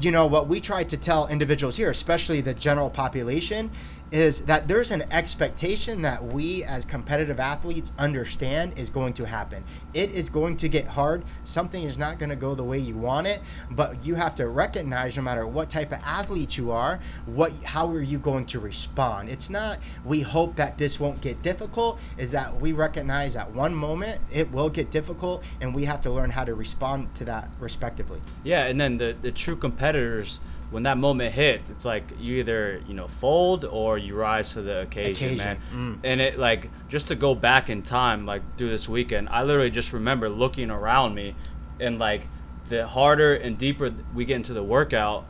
you 0.00 0.10
know 0.10 0.26
what 0.26 0.48
we 0.48 0.60
try 0.60 0.82
to 0.82 0.96
tell 0.96 1.26
individuals 1.28 1.76
here 1.76 1.90
especially 1.90 2.40
the 2.40 2.54
general 2.54 2.88
population 2.88 3.70
is 4.12 4.42
that 4.42 4.68
there's 4.68 4.90
an 4.90 5.02
expectation 5.10 6.02
that 6.02 6.22
we 6.24 6.62
as 6.62 6.84
competitive 6.84 7.40
athletes 7.40 7.92
understand 7.98 8.72
is 8.76 8.90
going 8.90 9.14
to 9.14 9.24
happen. 9.24 9.64
It 9.94 10.10
is 10.10 10.28
going 10.28 10.58
to 10.58 10.68
get 10.68 10.86
hard. 10.86 11.24
Something 11.44 11.84
is 11.84 11.98
not 11.98 12.18
going 12.18 12.30
to 12.30 12.36
go 12.36 12.54
the 12.54 12.62
way 12.62 12.78
you 12.78 12.96
want 12.96 13.26
it 13.26 13.40
but 13.70 14.04
you 14.04 14.14
have 14.14 14.34
to 14.36 14.48
recognize 14.48 15.16
no 15.16 15.22
matter 15.22 15.46
what 15.46 15.70
type 15.70 15.92
of 15.92 15.98
athlete 16.04 16.56
you 16.56 16.70
are 16.70 17.00
what 17.26 17.52
how 17.64 17.88
are 17.90 18.02
you 18.02 18.18
going 18.18 18.46
to 18.46 18.60
respond. 18.60 19.28
It's 19.28 19.48
not 19.48 19.78
we 20.04 20.20
hope 20.20 20.56
that 20.56 20.78
this 20.78 21.00
won't 21.00 21.20
get 21.20 21.42
difficult 21.42 21.98
is 22.18 22.30
that 22.32 22.60
we 22.60 22.72
recognize 22.72 23.34
at 23.36 23.52
one 23.52 23.74
moment 23.74 24.20
it 24.30 24.52
will 24.52 24.68
get 24.68 24.90
difficult 24.90 25.42
and 25.60 25.74
we 25.74 25.84
have 25.86 26.00
to 26.02 26.10
learn 26.10 26.30
how 26.30 26.44
to 26.44 26.54
respond 26.54 27.14
to 27.14 27.24
that 27.24 27.50
respectively. 27.58 28.20
Yeah, 28.44 28.64
and 28.64 28.80
then 28.80 28.98
the, 28.98 29.16
the 29.20 29.32
true 29.32 29.56
competitors, 29.56 30.40
when 30.72 30.84
that 30.84 30.96
moment 30.96 31.34
hits, 31.34 31.68
it's 31.70 31.84
like 31.84 32.04
you 32.18 32.36
either 32.36 32.82
you 32.88 32.94
know 32.94 33.06
fold 33.06 33.64
or 33.64 33.98
you 33.98 34.16
rise 34.16 34.54
to 34.54 34.62
the 34.62 34.80
occasion, 34.80 35.34
Occasion, 35.34 35.46
man. 35.46 35.60
mm. 35.72 35.98
And 36.02 36.20
it 36.20 36.38
like 36.38 36.70
just 36.88 37.08
to 37.08 37.14
go 37.14 37.34
back 37.34 37.68
in 37.68 37.82
time, 37.82 38.26
like 38.26 38.42
through 38.56 38.70
this 38.70 38.88
weekend, 38.88 39.28
I 39.28 39.42
literally 39.42 39.70
just 39.70 39.92
remember 39.92 40.28
looking 40.28 40.70
around 40.70 41.14
me, 41.14 41.36
and 41.78 41.98
like 41.98 42.26
the 42.68 42.86
harder 42.86 43.34
and 43.34 43.58
deeper 43.58 43.92
we 44.14 44.24
get 44.24 44.36
into 44.36 44.54
the 44.54 44.62
workout, 44.62 45.26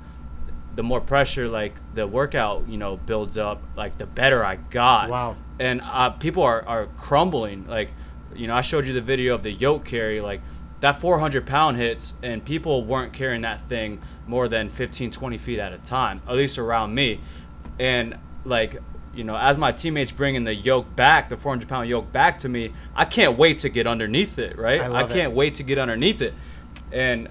the 0.76 0.84
more 0.84 1.00
pressure 1.00 1.48
like 1.48 1.74
the 1.92 2.06
workout 2.06 2.68
you 2.68 2.78
know 2.78 2.96
builds 2.96 3.36
up, 3.36 3.60
like 3.76 3.98
the 3.98 4.06
better 4.06 4.44
I 4.44 4.56
got. 4.56 5.10
Wow. 5.10 5.36
And 5.58 5.80
uh, 5.82 6.10
people 6.10 6.44
are 6.44 6.66
are 6.68 6.86
crumbling. 6.96 7.66
Like, 7.66 7.90
you 8.34 8.46
know, 8.46 8.54
I 8.54 8.60
showed 8.60 8.86
you 8.86 8.92
the 8.94 9.00
video 9.00 9.34
of 9.34 9.42
the 9.42 9.52
yoke 9.52 9.84
carry, 9.84 10.20
like 10.20 10.40
that 10.82 11.00
400 11.00 11.46
pound 11.46 11.76
hits 11.76 12.14
and 12.24 12.44
people 12.44 12.84
weren't 12.84 13.12
carrying 13.12 13.42
that 13.42 13.60
thing 13.60 14.00
more 14.26 14.48
than 14.48 14.68
15 14.68 15.10
20 15.10 15.38
feet 15.38 15.58
at 15.58 15.72
a 15.72 15.78
time 15.78 16.22
at 16.26 16.34
least 16.34 16.58
around 16.58 16.94
me 16.94 17.20
and 17.78 18.16
like 18.44 18.80
you 19.14 19.24
know 19.24 19.36
as 19.36 19.58
my 19.58 19.72
teammates 19.72 20.12
bringing 20.12 20.44
the 20.44 20.54
yoke 20.54 20.94
back 20.96 21.28
the 21.28 21.36
400 21.36 21.68
pound 21.68 21.88
yoke 21.88 22.12
back 22.12 22.38
to 22.38 22.48
me 22.48 22.72
i 22.94 23.04
can't 23.04 23.36
wait 23.36 23.58
to 23.58 23.68
get 23.68 23.86
underneath 23.86 24.38
it 24.38 24.56
right 24.58 24.80
I 24.80 25.04
it. 25.04 25.10
can't 25.10 25.32
wait 25.32 25.56
to 25.56 25.62
get 25.62 25.78
underneath 25.78 26.22
it 26.22 26.34
and 26.90 27.28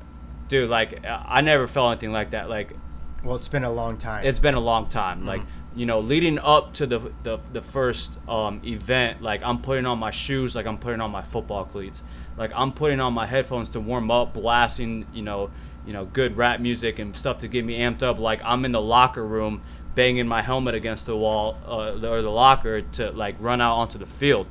dude 0.48 0.70
like 0.70 1.04
i 1.06 1.42
never 1.42 1.68
felt 1.68 1.92
anything 1.92 2.12
like 2.12 2.32
that 2.32 2.50
like 2.50 2.76
well 3.24 3.36
it's 3.36 3.48
been 3.48 3.64
a 3.64 3.72
long 3.72 3.98
time 3.98 4.26
it's 4.26 4.40
been 4.40 4.56
a 4.56 4.60
long 4.60 4.90
time. 4.90 5.20
Mm-hmm. 5.20 5.28
Like 5.28 5.42
you 5.74 5.86
know, 5.86 6.02
leading 6.02 6.38
up 6.40 6.74
to 6.74 6.86
the 6.86 7.00
the, 7.24 7.40
the 7.54 7.62
first 7.62 8.20
um, 8.28 8.62
event, 8.66 9.22
like 9.22 9.42
I'm 9.44 9.62
putting 9.62 9.86
on 9.86 10.00
my 10.00 10.12
shoes, 10.12 10.56
like 10.56 10.66
I'm 10.66 10.78
putting 10.78 11.02
on 11.02 11.12
my 11.12 11.22
football 11.22 11.66
cleats, 11.66 12.04
like 12.38 12.52
I'm 12.54 12.74
putting 12.74 13.00
on 13.00 13.14
my 13.14 13.26
headphones 13.26 13.70
to 13.72 13.80
warm 13.80 14.12
up, 14.12 14.34
blasting 14.34 15.06
you 15.14 15.22
know 15.22 15.52
you 15.86 15.94
know 15.94 16.06
good 16.06 16.38
rap 16.38 16.60
music 16.60 17.00
and 17.00 17.16
stuff 17.16 17.40
to 17.40 17.48
get 17.48 17.66
me 17.66 17.80
amped 17.80 18.04
up. 18.04 18.20
Like 18.20 18.42
I'm 18.44 18.66
in 18.66 18.72
the 18.72 18.82
locker 18.82 19.26
room, 19.26 19.62
banging 19.96 20.28
my 20.28 20.42
helmet 20.42 20.76
against 20.76 21.06
the 21.06 21.18
wall 21.18 21.58
uh, 21.66 21.94
or 21.94 22.22
the 22.22 22.30
locker 22.30 22.82
to 22.82 23.12
like 23.12 23.36
run 23.40 23.62
out 23.62 23.76
onto 23.76 23.98
the 23.98 24.06
field. 24.06 24.48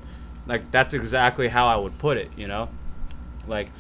Like 0.47 0.71
that's 0.71 0.95
exactly 0.95 1.49
how 1.49 1.69
I 1.69 1.77
would 1.77 1.99
put 1.99 2.17
it. 2.17 2.31
You 2.37 2.49
know, 2.49 2.69
like 3.47 3.71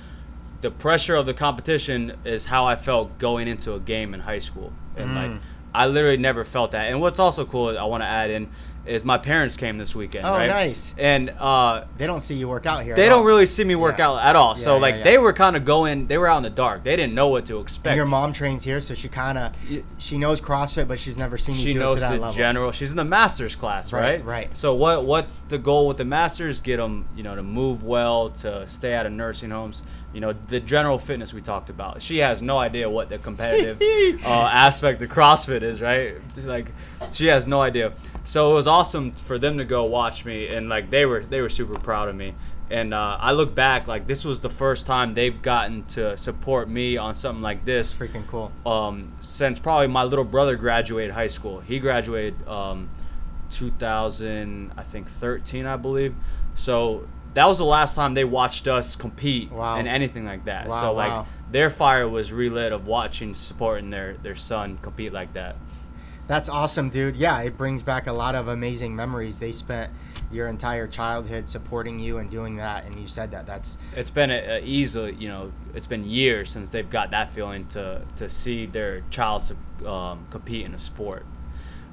the 0.61 0.71
pressure 0.71 1.16
of 1.16 1.26
the 1.26 1.35
competition 1.35 2.16
is 2.25 2.47
how 2.47 2.66
I 2.66 2.76
felt 2.76 3.19
going 3.19 3.49
into 3.49 3.75
a 3.75 3.80
game 3.80 4.14
in 4.14 4.21
high 4.21 4.38
school, 4.38 4.73
and 4.97 5.14
like 5.14 5.30
I 5.74 5.86
literally 5.86 6.16
never 6.16 6.44
felt 6.44 6.72
that. 6.72 6.90
And 6.90 7.00
what's 7.00 7.18
also 7.18 7.44
cool, 7.44 7.78
I 7.78 7.84
want 7.84 8.02
to 8.02 8.06
add 8.06 8.30
in, 8.30 8.48
is 8.86 9.04
my 9.04 9.18
parents 9.18 9.56
came 9.58 9.76
this 9.76 9.94
weekend. 9.94 10.26
Oh, 10.26 10.32
right? 10.32 10.46
nice. 10.48 10.94
And 10.96 11.28
uh, 11.38 11.84
They 11.98 12.06
don't 12.06 12.22
see 12.22 12.34
you 12.34 12.48
work 12.48 12.64
out 12.64 12.82
here. 12.82 12.96
they 12.96 13.10
don't 13.10 13.20
all. 13.20 13.24
really 13.24 13.44
see 13.44 13.62
me 13.62 13.74
work 13.74 13.98
Yeah. 13.98 14.08
out 14.08 14.22
at 14.24 14.36
all. 14.36 14.52
Yeah, 14.56 14.64
so 14.64 14.74
yeah, 14.76 14.80
like 14.80 15.04
they 15.04 15.18
were 15.18 15.34
kind 15.34 15.54
of 15.54 15.66
going, 15.66 16.06
they 16.06 16.16
were 16.16 16.26
out 16.26 16.38
in 16.38 16.42
the 16.44 16.50
dark. 16.50 16.82
They 16.82 16.96
didn't 16.96 17.14
know 17.14 17.28
what 17.28 17.44
to 17.46 17.60
expect. 17.60 17.88
And 17.88 17.96
your 17.96 18.06
mom 18.06 18.32
trains 18.32 18.64
here, 18.64 18.80
so 18.80 18.94
she 18.94 19.08
kind 19.08 19.36
of 19.36 19.52
she 19.98 20.16
knows 20.16 20.40
CrossFit, 20.40 20.88
but 20.88 20.98
she's 20.98 21.18
never 21.18 21.36
seen 21.36 21.56
you 21.56 21.60
she 21.62 21.72
do 21.74 21.78
it 21.78 21.82
knows 21.82 21.94
to 21.96 22.00
that 22.00 22.12
the 22.12 22.18
level. 22.20 22.34
general. 22.34 22.72
She's 22.72 22.90
in 22.90 22.96
the 22.96 23.04
masters 23.04 23.54
class, 23.54 23.92
Right, 23.92 24.02
right? 24.02 24.24
right. 24.24 24.56
So 24.56 24.74
what 24.74 25.04
what's 25.04 25.40
the 25.40 25.58
goal 25.58 25.86
with 25.86 25.98
the 25.98 26.06
masters? 26.06 26.58
Get 26.60 26.78
them, 26.78 27.06
you 27.14 27.22
know, 27.22 27.36
to 27.36 27.42
move 27.42 27.84
well, 27.84 28.30
to 28.30 28.66
stay 28.66 28.94
out 28.94 29.04
of 29.04 29.12
nursing 29.12 29.50
homes. 29.50 29.82
You 30.12 30.21
know, 30.21 30.33
the 30.33 30.59
general 30.61 30.99
fitness 30.99 31.33
we 31.33 31.40
talked 31.40 31.71
about. 31.71 32.02
She 32.02 32.19
has 32.19 32.43
no 32.43 32.59
idea 32.59 32.90
what 32.90 33.09
the 33.09 33.19
competitive 33.19 33.81
uh, 34.25 34.29
aspect 34.29 35.00
of 35.02 35.09
CrossFit 35.09 35.62
is, 35.62 35.81
right? 35.81 36.17
Like, 36.37 36.73
she 37.12 37.26
has 37.26 37.47
no 37.47 37.61
idea. 37.62 37.93
So 38.25 38.50
it 38.50 38.55
was 38.55 38.67
awesome 38.67 39.12
for 39.12 39.38
them 39.38 39.59
to 39.59 39.64
go 39.64 39.85
watch 39.85 40.25
me, 40.25 40.49
and 40.49 40.69
like 40.69 40.90
they 40.90 41.07
were 41.07 41.21
they 41.21 41.40
were 41.40 41.49
super 41.49 41.79
proud 41.79 42.09
of 42.09 42.17
me. 42.17 42.35
And 42.71 42.95
uh, 42.95 43.17
I 43.19 43.33
look 43.33 43.52
back, 43.55 43.88
like 43.88 44.07
this 44.07 44.25
was 44.25 44.40
the 44.40 44.50
first 44.50 44.87
time 44.87 45.12
they've 45.12 45.43
gotten 45.43 45.83
to 45.85 46.17
support 46.17 46.69
me 46.69 46.97
on 46.97 47.17
something 47.17 47.43
like 47.43 47.64
this 47.64 47.93
Freaking 47.93 48.26
cool. 48.29 48.52
um, 48.64 49.12
since 49.23 49.59
probably 49.59 49.88
my 49.88 50.05
little 50.05 50.25
brother 50.25 50.55
graduated 50.55 51.12
high 51.12 51.26
school. 51.26 51.59
He 51.61 51.81
graduated 51.81 52.47
um, 52.47 52.88
2000, 53.50 54.73
I 54.76 54.83
think 54.85 55.09
13, 55.09 55.67
I 55.67 55.76
believe. 55.76 56.14
So 56.55 57.09
that 57.34 57.46
was 57.46 57.58
the 57.58 57.64
last 57.64 57.94
time 57.94 58.14
they 58.14 58.25
watched 58.25 58.66
us 58.68 58.96
compete 58.96 59.50
Wow. 59.50 59.78
in 59.78 59.87
anything 59.87 60.25
like 60.25 60.44
that. 60.46 60.68
Wow, 60.68 60.80
so 60.80 60.92
like 60.92 61.10
wow. 61.10 61.26
their 61.50 61.70
fire 61.70 62.08
was 62.08 62.32
relit 62.32 62.72
of 62.72 62.87
watching, 62.87 63.34
supporting 63.34 63.90
their 63.90 64.14
their 64.22 64.37
son 64.37 64.78
compete 64.82 65.12
like 65.12 65.32
that. 65.34 65.56
That's 66.26 66.49
awesome, 66.49 66.90
dude. 66.90 67.16
Yeah, 67.16 67.40
it 67.40 67.56
brings 67.58 67.82
back 67.82 68.06
a 68.06 68.12
lot 68.12 68.37
of 68.37 68.46
amazing 68.46 68.94
memories. 68.94 69.40
They 69.40 69.50
spent 69.50 69.90
your 70.30 70.46
entire 70.46 70.87
childhood 70.87 71.49
supporting 71.49 71.99
you 71.99 72.18
and 72.18 72.30
doing 72.30 72.54
that, 72.58 72.84
and 72.84 72.94
you 72.94 73.08
said 73.08 73.32
that. 73.32 73.46
That's 73.46 73.78
It's 73.96 74.10
been 74.10 74.30
a, 74.30 74.58
a 74.58 74.60
easily, 74.62 75.14
you 75.14 75.28
know, 75.28 75.52
it's 75.75 75.88
been 75.88 76.04
years 76.04 76.49
since 76.49 76.70
they've 76.70 76.88
got 76.88 77.10
that 77.10 77.34
feeling 77.34 77.66
to 77.68 78.02
to 78.16 78.28
see 78.30 78.66
their 78.66 79.00
child 79.10 79.56
um, 79.84 80.26
compete 80.30 80.64
in 80.64 80.72
a 80.72 80.78
sport. 80.78 81.26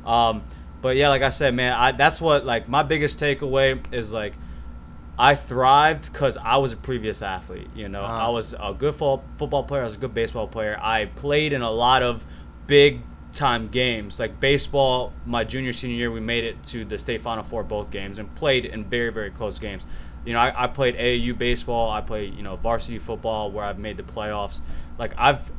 Um, 0.05 0.43
but 0.83 0.95
yeah, 0.97 1.09
like 1.09 1.23
I 1.23 1.29
said, 1.29 1.55
man, 1.55 1.73
I, 1.73 1.91
that's 1.91 2.21
what 2.21 2.45
like 2.45 2.69
my 2.69 2.83
biggest 2.83 3.19
takeaway 3.19 3.79
is 3.91 4.13
like 4.13 4.33
I 5.19 5.33
thrived 5.35 6.11
because 6.11 6.37
I 6.37 6.57
was 6.57 6.71
a 6.73 6.77
previous 6.77 7.21
athlete. 7.21 7.69
You 7.75 7.89
know, 7.89 8.01
Ah. 8.03 8.27
I 8.27 8.29
was 8.29 8.53
a 8.59 8.73
good 8.77 8.93
fo- 8.95 9.23
football 9.37 9.63
player. 9.63 9.81
I 9.81 9.85
was 9.85 9.95
a 9.95 9.99
good 9.99 10.13
baseball 10.13 10.47
player. 10.47 10.77
I 10.81 11.05
played 11.05 11.53
in 11.53 11.61
a 11.61 11.71
lot 11.71 12.03
of 12.03 12.25
big 12.67 13.01
time 13.33 13.67
games, 13.69 14.19
like 14.19 14.39
baseball. 14.39 15.13
My 15.25 15.43
junior 15.43 15.73
senior 15.73 15.95
year, 15.97 16.11
we 16.11 16.19
made 16.19 16.43
it 16.43 16.63
to 16.65 16.85
the 16.85 16.99
state 16.99 17.21
final 17.21 17.43
four 17.43 17.63
both 17.63 17.89
games 17.91 18.19
and 18.19 18.33
played 18.35 18.65
in 18.65 18.85
very 18.85 19.11
very 19.11 19.31
close 19.31 19.57
games. 19.59 19.85
You 20.25 20.33
know, 20.33 20.39
I, 20.39 20.63
I 20.65 20.67
played 20.67 20.95
AAU 20.95 21.37
baseball. 21.37 21.89
I 21.89 22.01
played 22.01 22.35
you 22.35 22.43
know 22.43 22.55
varsity 22.55 22.99
football 22.99 23.51
where 23.51 23.65
I've 23.65 23.79
made 23.79 23.97
the 23.97 24.03
playoffs. 24.03 24.61
Like 24.99 25.13
I've 25.17 25.51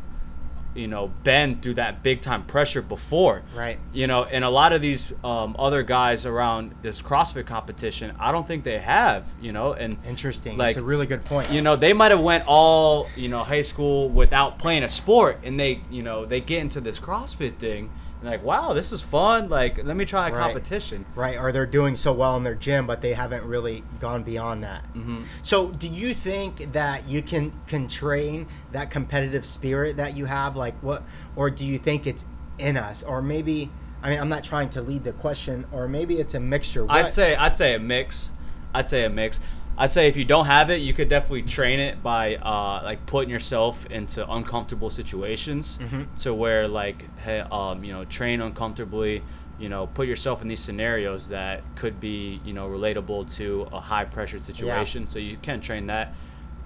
you 0.78 0.87
know 0.87 1.08
been 1.25 1.61
through 1.61 1.75
that 1.75 2.02
big 2.02 2.20
time 2.20 2.44
pressure 2.44 2.80
before 2.80 3.42
right. 3.54 3.78
you 3.92 4.06
know 4.06 4.25
and 4.25 4.44
a 4.44 4.49
lot 4.49 4.73
of 4.73 4.80
these 4.80 5.12
um, 5.25 5.56
other 5.58 5.82
guys 5.82 6.25
around 6.25 6.75
this 6.82 7.02
crossfit 7.02 7.47
competition 7.47 8.14
i 8.18 8.30
don't 8.30 8.47
think 8.47 8.62
they 8.64 8.78
have 8.78 9.28
you 9.40 9.52
know 9.52 9.73
and 9.73 9.97
Interesting. 10.06 10.56
Like, 10.56 10.75
That's 10.75 10.82
a 10.82 10.87
really 10.87 11.06
good 11.06 11.25
point. 11.25 11.50
you 11.50 11.61
know 11.61 11.75
they 11.75 11.92
might 11.92 12.12
have 12.12 12.20
went 12.20 12.44
all 12.47 13.08
you 13.16 13.28
know 13.28 13.42
high 13.42 13.62
school 13.62 14.08
without 14.08 14.58
playing 14.58 14.85
a 14.85 14.88
sport 14.88 15.40
and 15.42 15.58
they 15.58 15.82
you 15.90 16.02
know 16.02 16.25
they 16.25 16.40
get 16.40 16.61
into 16.61 16.80
this 16.80 17.00
crossfit 17.00 17.56
thing 17.56 17.90
like 18.22 18.42
wow 18.42 18.72
this 18.72 18.90
is 18.90 19.00
fun 19.00 19.48
like 19.48 19.82
let 19.84 19.96
me 19.96 20.04
try 20.04 20.28
a 20.28 20.32
Right. 20.32 20.40
competition 20.40 21.04
right? 21.14 21.38
Or 21.38 21.52
they're 21.52 21.66
doing 21.66 21.94
so 21.96 22.12
well 22.12 22.37
in 22.37 22.42
their 22.44 22.54
gym, 22.56 22.87
but 22.87 23.00
they 23.00 23.12
haven't 23.12 23.44
really 23.44 23.84
gone 24.00 24.22
beyond 24.25 24.64
that. 24.64 24.82
hmm 24.92 25.22
So, 25.42 25.70
do 25.70 25.87
you 25.87 26.14
think 26.14 26.72
that 26.72 27.08
you 27.08 27.22
can 27.22 27.52
can 27.68 27.87
train 27.87 28.46
that 28.72 28.90
competitive 28.90 29.44
spirit 29.46 29.96
that 29.98 30.16
you 30.16 30.25
have? 30.26 30.56
Like 30.56 30.75
what, 30.82 31.02
or 31.37 31.48
do 31.50 31.64
you 31.64 31.78
think 31.78 32.06
it's 32.06 32.25
in 32.58 32.76
us, 32.76 33.02
or 33.02 33.22
maybe? 33.22 33.70
I 34.02 34.10
mean, 34.10 34.20
I'm 34.20 34.28
not 34.28 34.44
trying 34.44 34.70
to 34.70 34.82
lead 34.82 35.04
the 35.04 35.12
question, 35.12 35.66
or 35.72 35.87
maybe 35.88 36.18
it's 36.18 36.34
a 36.34 36.40
mixture. 36.40 36.87
I'd 36.88 37.12
say 37.12 37.37
I'd 37.37 37.56
say 37.56 37.75
a 37.75 37.78
mix. 37.78 38.30
I'd 38.75 38.88
say 38.88 39.04
a 39.04 39.10
mix. 39.10 39.40
I'd 39.80 39.90
say 39.90 40.08
if 40.08 40.16
you 40.16 40.25
don't 40.25 40.47
have 40.47 40.70
it, 40.70 40.80
you 40.80 40.92
could 40.92 41.08
definitely 41.08 41.42
train 41.42 41.78
it 41.78 42.02
by 42.02 42.35
uh, 42.37 42.80
like 42.82 43.06
putting 43.06 43.30
yourself 43.30 43.87
into 43.87 44.28
uncomfortable 44.28 44.90
situations, 44.90 45.78
Mhm. 45.80 46.06
to 46.23 46.35
where 46.35 46.66
like 46.66 47.06
hey, 47.20 47.40
um, 47.40 47.85
you 47.85 47.92
know 47.92 48.04
train 48.04 48.40
uncomfortably. 48.40 49.23
You 49.61 49.68
know, 49.68 49.88
put 49.88 50.06
yourself 50.06 50.40
in 50.42 50.47
these 50.49 50.61
scenarios 50.61 51.28
that 51.28 51.62
could 51.76 51.99
be 52.00 52.40
you 52.44 52.52
know 52.52 52.68
relatable 52.68 53.32
to 53.37 53.68
a 53.73 53.80
high 53.80 54.04
pressured 54.04 54.44
situation. 54.44 55.06
So 55.08 55.18
you 55.20 55.37
can 55.40 55.61
train 55.61 55.87
that, 55.87 56.12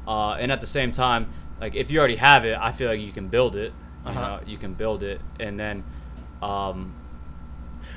uh, 0.09 0.33
and 0.41 0.51
at 0.51 0.61
the 0.63 0.67
same 0.67 0.91
time, 0.93 1.27
like 1.61 1.75
if 1.75 1.91
you 1.91 1.99
already 1.99 2.17
have 2.17 2.45
it, 2.47 2.57
I 2.59 2.73
feel 2.73 2.89
like 2.91 3.01
you 3.01 3.13
can 3.13 3.29
build 3.29 3.57
it. 3.57 3.73
You 4.05 4.11
Uh-huh. 4.11 4.21
know, 4.21 4.41
you 4.47 4.57
can 4.59 4.73
build 4.75 5.03
it, 5.03 5.21
and 5.39 5.61
then. 5.61 5.85
Um, 6.43 6.95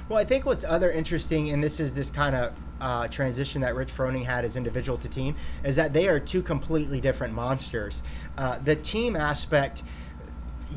Well, 0.09 0.19
I 0.19 0.25
think 0.25 0.45
what's 0.45 0.63
other 0.63 0.91
interesting, 0.91 1.49
and 1.49 1.63
this 1.63 1.79
is 1.79 1.95
this 1.95 2.09
kind 2.11 2.35
of 2.35 2.51
uh, 2.81 3.07
transition 3.07 3.61
that 3.61 3.75
Rich 3.75 3.89
Froning 3.89 4.23
had 4.23 4.45
as 4.45 4.55
individual 4.55 4.97
to 4.97 5.09
team, 5.09 5.35
is 5.63 5.75
that 5.75 5.93
they 5.93 6.07
are 6.07 6.19
two 6.19 6.41
completely 6.41 7.01
different 7.01 7.33
monsters. 7.33 8.03
Uh, 8.37 8.59
the 8.63 8.75
team 8.75 9.15
aspect, 9.15 9.83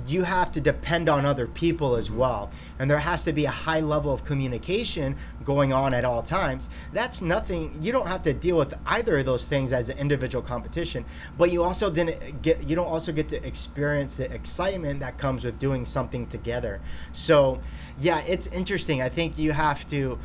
you 0.07 0.23
have 0.23 0.52
to 0.52 0.61
depend 0.61 1.09
on 1.09 1.25
other 1.25 1.47
people 1.47 1.97
as 1.97 2.11
well, 2.11 2.50
and 2.78 2.90
there 2.90 2.99
has 2.99 3.25
to 3.25 3.33
be 3.33 3.47
a 3.47 3.50
high 3.50 3.81
level 3.81 4.12
of 4.12 4.23
communication 4.23 5.17
going 5.45 5.73
on 5.73 5.93
at 5.95 6.05
all 6.05 6.23
times. 6.23 6.69
That's 6.93 7.21
nothing. 7.21 7.76
You 7.81 7.90
don't 7.90 8.07
have 8.07 8.23
to 8.25 8.33
deal 8.33 8.57
with 8.57 8.75
either 8.87 9.19
of 9.19 9.26
those 9.26 9.47
things 9.47 9.73
as 9.73 9.88
an 9.88 9.99
individual 9.99 10.43
competition, 10.43 11.05
but 11.37 11.50
you 11.50 11.64
also 11.64 11.90
didn't 11.90 12.43
get. 12.43 12.69
You 12.69 12.76
don't 12.76 12.87
also 12.87 13.12
get 13.12 13.28
to 13.31 13.45
experience 13.45 14.17
the 14.17 14.31
excitement 14.33 15.00
that 15.00 15.19
comes 15.19 15.45
with 15.45 15.59
doing 15.59 15.87
something 15.87 16.26
together. 16.26 16.81
So, 17.12 17.61
yeah, 17.99 18.21
it's 18.21 18.47
interesting. 18.49 19.02
I 19.02 19.09
think 19.09 19.38
you 19.38 19.52
have 19.52 19.88
to 19.88 20.19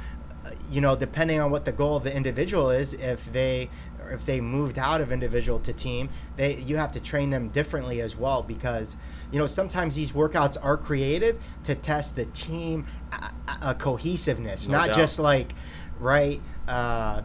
you 0.72 0.82
know, 0.82 0.96
depending 0.96 1.40
on 1.40 1.52
what 1.52 1.66
the 1.66 1.72
goal 1.72 1.96
of 1.98 2.04
the 2.04 2.14
individual 2.16 2.70
is, 2.70 2.94
if 2.94 3.32
they 3.32 3.70
if 4.12 4.26
they 4.26 4.42
moved 4.42 4.78
out 4.78 5.00
of 5.02 5.12
individual 5.12 5.60
to 5.60 5.72
team, 5.74 6.10
they 6.36 6.56
you 6.58 6.78
have 6.78 6.92
to 6.92 7.00
train 7.00 7.30
them 7.30 7.50
differently 7.50 8.02
as 8.02 8.18
well 8.18 8.44
because 8.44 8.96
you 9.32 9.40
know 9.40 9.48
sometimes 9.48 9.96
these 9.96 10.12
workouts 10.12 10.58
are 10.62 10.78
creative 10.78 11.42
to 11.64 11.76
test 11.76 12.16
the 12.16 12.26
team 12.26 12.86
uh, 13.12 13.30
uh, 13.48 13.74
cohesiveness, 13.74 14.68
No 14.68 14.78
not 14.80 14.88
doubt. 14.88 14.96
just 14.96 15.20
like 15.20 15.54
right. 16.00 16.42
Uh, 16.68 17.22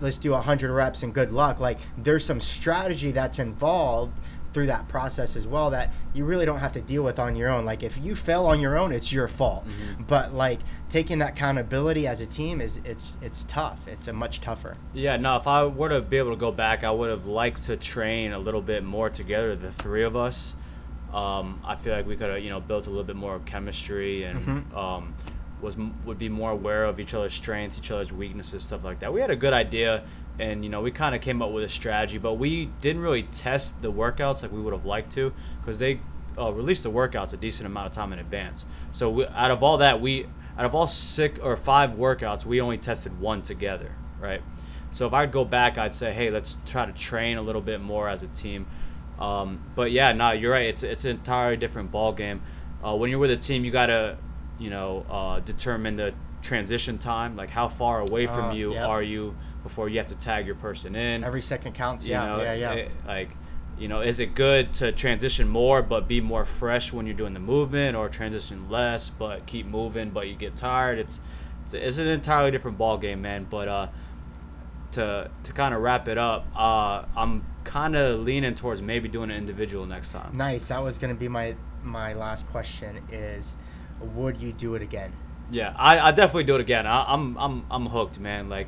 let's 0.00 0.18
do 0.18 0.32
100 0.32 0.70
reps 0.70 1.02
and 1.02 1.14
good 1.14 1.32
luck 1.32 1.58
like 1.58 1.78
there's 1.96 2.22
some 2.22 2.38
strategy 2.38 3.12
that's 3.12 3.38
involved 3.38 4.20
through 4.56 4.66
that 4.66 4.88
process 4.88 5.36
as 5.36 5.46
well 5.46 5.68
that 5.68 5.92
you 6.14 6.24
really 6.24 6.46
don't 6.46 6.60
have 6.60 6.72
to 6.72 6.80
deal 6.80 7.02
with 7.02 7.18
on 7.18 7.36
your 7.36 7.50
own 7.50 7.66
like 7.66 7.82
if 7.82 7.98
you 8.02 8.16
fail 8.16 8.46
on 8.46 8.58
your 8.58 8.78
own 8.78 8.90
it's 8.90 9.12
your 9.12 9.28
fault 9.28 9.66
Mhm. 9.68 10.06
but 10.06 10.32
like 10.32 10.60
taking 10.88 11.18
that 11.18 11.32
accountability 11.32 12.06
as 12.06 12.22
a 12.22 12.26
team 12.26 12.62
is 12.62 12.78
it's 12.78 13.18
it's 13.20 13.42
tough 13.44 13.86
it's 13.86 14.08
a 14.08 14.14
much 14.14 14.40
tougher 14.40 14.78
Yeah, 14.94 15.18
no, 15.18 15.36
if 15.36 15.46
I 15.46 15.64
were 15.64 15.90
to 15.90 16.00
be 16.00 16.16
able 16.16 16.30
to 16.30 16.36
go 16.38 16.50
back, 16.52 16.84
I 16.84 16.90
would 16.90 17.10
have 17.10 17.26
liked 17.26 17.64
to 17.64 17.76
train 17.76 18.32
a 18.32 18.38
little 18.38 18.62
bit 18.62 18.82
more 18.82 19.10
together, 19.10 19.54
the 19.54 19.70
three 19.70 20.04
of 20.04 20.16
us. 20.16 20.56
Um, 21.12 21.60
I 21.62 21.76
feel 21.76 21.92
like 21.94 22.06
we 22.06 22.16
could 22.16 22.30
have, 22.30 22.42
you 22.42 22.48
know, 22.48 22.60
built 22.60 22.86
a 22.86 22.90
little 22.90 23.04
bit 23.04 23.16
more 23.16 23.38
chemistry 23.40 24.24
and 24.24 24.38
Mhm. 24.72 24.74
um, 24.74 25.14
was 25.60 25.76
would 26.04 26.18
be 26.18 26.28
more 26.28 26.50
aware 26.50 26.84
of 26.84 27.00
each 27.00 27.14
other's 27.14 27.34
strengths, 27.34 27.78
each 27.78 27.90
other's 27.90 28.12
weaknesses, 28.12 28.64
stuff 28.64 28.84
like 28.84 29.00
that. 29.00 29.12
We 29.12 29.20
had 29.20 29.30
a 29.30 29.36
good 29.36 29.52
idea, 29.52 30.04
and 30.38 30.64
you 30.64 30.70
know, 30.70 30.82
we 30.82 30.90
kind 30.90 31.14
of 31.14 31.20
came 31.20 31.42
up 31.42 31.50
with 31.50 31.64
a 31.64 31.68
strategy, 31.68 32.18
but 32.18 32.34
we 32.34 32.66
didn't 32.80 33.02
really 33.02 33.24
test 33.24 33.82
the 33.82 33.92
workouts 33.92 34.42
like 34.42 34.52
we 34.52 34.60
would 34.60 34.72
have 34.72 34.84
liked 34.84 35.12
to, 35.12 35.32
because 35.60 35.78
they 35.78 36.00
uh, 36.38 36.52
released 36.52 36.82
the 36.82 36.90
workouts 36.90 37.32
a 37.32 37.36
decent 37.36 37.66
amount 37.66 37.86
of 37.86 37.92
time 37.92 38.12
in 38.12 38.18
advance. 38.18 38.66
So 38.92 39.10
we, 39.10 39.26
out 39.26 39.50
of 39.50 39.62
all 39.62 39.78
that, 39.78 40.00
we 40.00 40.26
out 40.58 40.64
of 40.64 40.74
all 40.74 40.86
six 40.86 41.38
or 41.40 41.56
five 41.56 41.92
workouts, 41.92 42.44
we 42.44 42.60
only 42.60 42.78
tested 42.78 43.20
one 43.20 43.42
together, 43.42 43.92
right? 44.20 44.42
So 44.92 45.06
if 45.06 45.12
I'd 45.12 45.30
go 45.30 45.44
back, 45.44 45.76
I'd 45.76 45.92
say, 45.92 46.12
hey, 46.14 46.30
let's 46.30 46.56
try 46.64 46.86
to 46.86 46.92
train 46.92 47.36
a 47.36 47.42
little 47.42 47.60
bit 47.60 47.82
more 47.82 48.08
as 48.08 48.22
a 48.22 48.28
team. 48.28 48.66
Um, 49.18 49.62
but 49.74 49.90
yeah, 49.90 50.12
no, 50.12 50.32
you're 50.32 50.52
right. 50.52 50.66
It's 50.66 50.82
it's 50.82 51.04
an 51.04 51.12
entirely 51.12 51.56
different 51.56 51.90
ball 51.90 52.12
game. 52.12 52.40
Uh, 52.82 52.94
when 52.94 53.10
you're 53.10 53.18
with 53.18 53.30
a 53.30 53.36
team, 53.36 53.64
you 53.64 53.70
gotta, 53.70 54.16
you 54.58 54.70
know, 54.70 55.04
uh, 55.10 55.40
determine 55.40 55.96
the 55.96 56.14
transition 56.42 56.98
time. 56.98 57.36
Like 57.36 57.50
how 57.50 57.68
far 57.68 58.00
away 58.00 58.26
from 58.26 58.50
Uh, 58.50 58.54
you 58.54 58.74
yep. 58.74 58.88
are 58.88 59.02
you 59.02 59.34
before 59.62 59.88
you 59.88 59.98
have 59.98 60.06
to 60.08 60.14
tag 60.14 60.46
your 60.46 60.54
person 60.54 60.94
in. 60.94 61.24
every 61.24 61.42
second 61.42 61.72
counts 61.74 62.06
You 62.06 62.12
yeah 62.12 62.26
know, 62.26 62.42
yeah 62.42 62.54
yeah 62.54 62.72
it- 62.72 62.92
like, 63.06 63.30
you 63.78 63.88
know, 63.88 64.00
is 64.00 64.20
it 64.20 64.34
good 64.34 64.72
to 64.74 64.92
transition 64.92 65.48
more 65.48 65.82
but 65.82 66.06
be 66.08 66.20
more 66.20 66.44
fresh 66.44 66.92
when 66.92 67.04
you're 67.06 67.16
doing 67.16 67.34
the 67.34 67.40
movement, 67.40 67.96
or 67.96 68.08
transition 68.08 68.68
less 68.70 69.10
but 69.10 69.44
keep 69.46 69.66
moving 69.66 70.10
but 70.10 70.28
you 70.28 70.36
get 70.36 70.56
tired? 70.56 70.98
It's 70.98 71.20
it's, 71.64 71.74
it's 71.74 71.98
an 71.98 72.06
entirely 72.06 72.50
different 72.52 72.78
ball 72.78 72.96
game, 72.96 73.20
man. 73.22 73.46
But 73.50 73.66
uh, 73.68 73.88
to 74.92 75.30
to 75.42 75.52
kind 75.52 75.74
of 75.74 75.82
wrap 75.82 76.08
it 76.08 76.16
up, 76.18 76.46
uh, 76.56 77.04
I'm 77.16 77.44
kind 77.64 77.96
of 77.96 78.20
leaning 78.20 78.54
towards 78.54 78.80
maybe 78.80 79.08
doing 79.08 79.30
an 79.30 79.36
individual 79.36 79.84
next 79.86 80.12
time. 80.12 80.30
nice 80.36 80.68
that 80.68 80.82
was 80.82 80.98
going 80.98 81.12
to 81.12 81.18
be 81.18 81.28
my 81.28 81.56
my 81.82 82.12
last 82.14 82.48
question 82.50 83.02
is 83.10 83.54
would 84.00 84.40
you 84.40 84.52
do 84.52 84.74
it 84.74 84.82
again 84.82 85.12
Yeah, 85.50 85.72
I, 85.76 85.98
I 86.00 86.12
definitely 86.12 86.44
do 86.44 86.56
it 86.56 86.60
again. 86.60 86.86
I, 86.86 87.04
I'm 87.12 87.36
I'm 87.38 87.64
I'm 87.70 87.86
hooked, 87.86 88.18
man. 88.18 88.48
Like, 88.48 88.66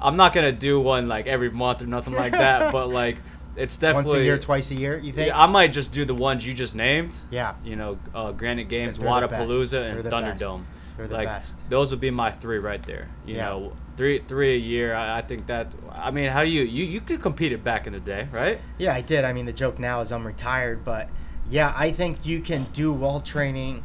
I'm 0.00 0.16
not 0.16 0.32
gonna 0.32 0.52
do 0.52 0.80
one 0.80 1.06
like 1.06 1.26
every 1.26 1.50
month 1.50 1.82
or 1.82 1.86
nothing 1.86 2.14
like 2.14 2.32
that, 2.32 2.72
but 2.76 2.88
like 2.88 3.18
it's 3.56 3.76
definitely 3.76 4.10
Once 4.10 4.20
a 4.20 4.24
year, 4.24 4.38
twice 4.38 4.70
a 4.70 4.74
year, 4.74 4.98
you 4.98 5.12
think? 5.12 5.28
Yeah, 5.28 5.38
I 5.40 5.46
might 5.46 5.70
just 5.72 5.92
do 5.92 6.04
the 6.04 6.14
ones 6.14 6.44
you 6.46 6.54
just 6.54 6.74
named. 6.74 7.16
Yeah. 7.30 7.54
You 7.64 7.76
know, 7.76 7.98
uh, 8.14 8.32
Granite 8.32 8.68
Games, 8.68 8.98
They're. 8.98 9.08
Wodapalooza, 9.08 9.90
and 9.90 9.98
the 10.00 10.10
best. 10.10 10.40
Thunderdome. 10.40 10.64
They're 10.96 11.06
the 11.08 11.14
like, 11.14 11.28
best. 11.28 11.58
Those 11.68 11.90
would 11.92 12.00
be 12.00 12.10
my 12.10 12.30
three 12.32 12.58
right 12.58 12.82
there. 12.82 13.08
You 13.26 13.36
Yeah. 13.36 13.44
know, 13.50 13.72
three 13.96 14.20
three 14.26 14.54
a 14.54 14.58
year. 14.58 14.94
I, 14.94 15.18
I 15.18 15.22
think 15.22 15.46
that. 15.46 15.74
I 15.92 16.10
mean, 16.10 16.30
how 16.30 16.42
do 16.42 16.48
you 16.50 16.62
you 16.62 16.84
you 16.84 17.00
could 17.00 17.20
compete 17.20 17.52
it 17.52 17.62
back 17.62 17.86
in 17.86 17.92
the 17.92 18.00
day, 18.00 18.28
right? 18.32 18.60
Yeah, 18.78 18.94
I 18.94 19.02
did. 19.02 19.24
I 19.24 19.32
mean, 19.32 19.46
the 19.46 19.52
joke 19.52 19.78
now 19.78 20.00
is 20.00 20.10
I'm 20.10 20.26
retired, 20.26 20.84
but 20.84 21.08
yeah, 21.48 21.72
I 21.76 21.92
think 21.92 22.24
you 22.24 22.40
can 22.40 22.64
do 22.72 22.92
wall 22.92 23.20
training 23.20 23.84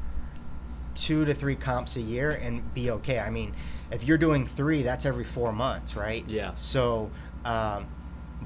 two 1.03 1.25
to 1.25 1.33
three 1.33 1.55
comps 1.55 1.95
a 1.95 2.01
year 2.01 2.31
and 2.31 2.73
be 2.73 2.91
okay. 2.91 3.19
I 3.19 3.29
mean, 3.29 3.55
if 3.91 4.03
you're 4.03 4.17
doing 4.17 4.47
three, 4.47 4.83
that's 4.83 5.05
every 5.05 5.23
four 5.23 5.51
months, 5.51 5.95
right? 5.95 6.23
Yeah. 6.27 6.53
So, 6.55 7.09
um, 7.45 7.87